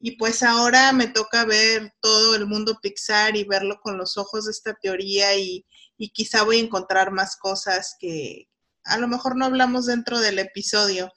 [0.00, 4.46] Y pues ahora me toca ver todo el mundo Pixar y verlo con los ojos
[4.46, 5.64] de esta teoría y,
[5.96, 8.48] y quizá voy a encontrar más cosas que
[8.84, 11.12] a lo mejor no hablamos dentro del episodio.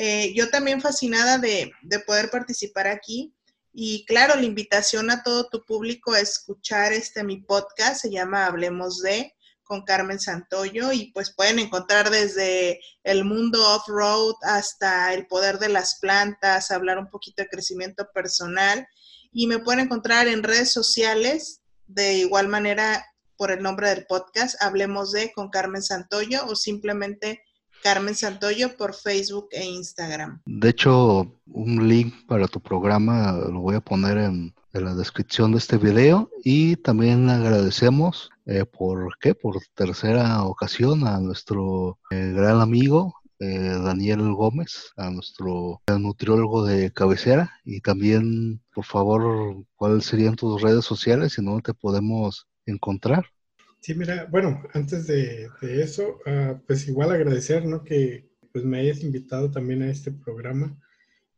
[0.00, 3.34] Eh, yo también fascinada de, de, poder participar aquí.
[3.72, 8.46] Y claro, la invitación a todo tu público a escuchar este mi podcast, se llama
[8.46, 9.34] Hablemos de
[9.64, 15.68] con Carmen Santoyo y pues pueden encontrar desde el mundo off-road hasta el poder de
[15.68, 18.86] las plantas, hablar un poquito de crecimiento personal
[19.32, 23.04] y me pueden encontrar en redes sociales de igual manera
[23.36, 27.42] por el nombre del podcast, Hablemos de con Carmen Santoyo o simplemente
[27.82, 30.40] Carmen Santoyo por Facebook e Instagram.
[30.46, 35.58] De hecho, un link para tu programa lo voy a poner en, la descripción de
[35.58, 42.60] este video y también agradecemos eh, por qué por tercera ocasión a nuestro eh, gran
[42.60, 50.36] amigo eh, Daniel Gómez, a nuestro nutriólogo de cabecera y también por favor cuáles serían
[50.36, 53.26] tus redes sociales y dónde te podemos encontrar.
[53.80, 57.84] Sí, mira, bueno, antes de, eso, ah, pues igual agradecer, ¿no?
[57.84, 60.76] Que pues me hayas invitado también a este programa,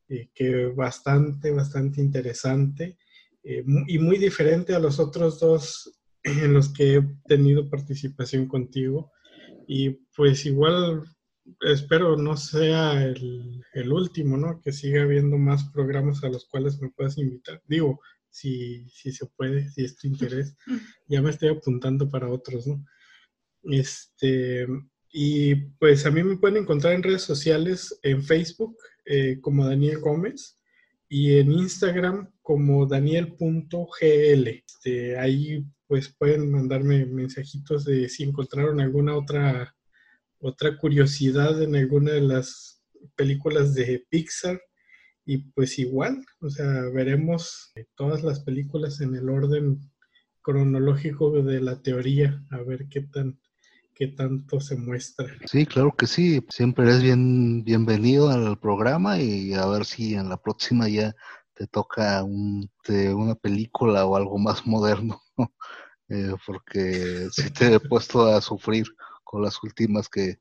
[0.08, 2.96] eh, que bastante, bastante interesante
[3.42, 9.12] eh, y muy diferente a los otros dos en los que he tenido participación contigo.
[9.66, 11.04] Y pues igual
[11.60, 14.60] espero no sea el, el último, ¿no?
[14.60, 17.62] Que siga habiendo más programas a los cuales me puedas invitar.
[17.66, 18.00] Digo,
[18.30, 20.56] si, si se puede, si es tu interés.
[21.08, 22.84] Ya me estoy apuntando para otros, ¿no?
[23.64, 24.66] Este,
[25.12, 29.98] y pues a mí me pueden encontrar en redes sociales, en Facebook eh, como Daniel
[29.98, 30.58] Gómez
[31.08, 34.48] y en Instagram como daniel.gl.
[34.48, 39.74] Este, ahí pues pueden mandarme mensajitos de si encontraron alguna otra,
[40.38, 42.80] otra curiosidad en alguna de las
[43.16, 44.60] películas de Pixar
[45.24, 49.80] y pues igual, o sea, veremos todas las películas en el orden
[50.42, 53.38] cronológico de la teoría, a ver qué tan
[54.00, 55.26] qué tanto se muestra.
[55.44, 60.30] Sí, claro que sí, siempre eres bien bienvenido al programa y a ver si en
[60.30, 61.14] la próxima ya
[61.52, 62.70] te toca un,
[63.14, 65.20] una película o algo más moderno,
[66.08, 68.86] eh, porque sí te he puesto a sufrir
[69.22, 70.38] con las últimas que,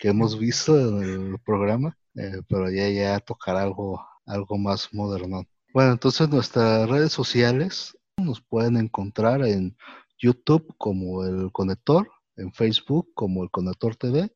[0.00, 5.44] que hemos visto en el programa, eh, pero ya ya tocará algo algo más moderno.
[5.72, 9.76] Bueno, entonces nuestras redes sociales nos pueden encontrar en
[10.18, 14.30] YouTube como El Conector, en Facebook como El Conector TV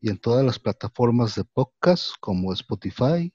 [0.00, 3.32] y en todas las plataformas de podcast como Spotify,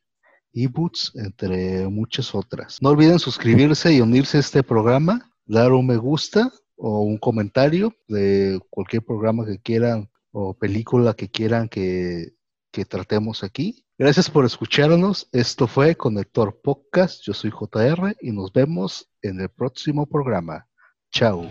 [0.54, 2.82] eBooks, entre muchas otras.
[2.82, 7.96] No olviden suscribirse y unirse a este programa, dar un me gusta o un comentario
[8.08, 12.37] de cualquier programa que quieran o película que quieran que,
[12.72, 13.86] que tratemos aquí.
[13.98, 15.28] Gracias por escucharnos.
[15.32, 17.24] Esto fue Conector Podcast.
[17.24, 20.68] Yo soy JR y nos vemos en el próximo programa.
[21.12, 21.50] Chao.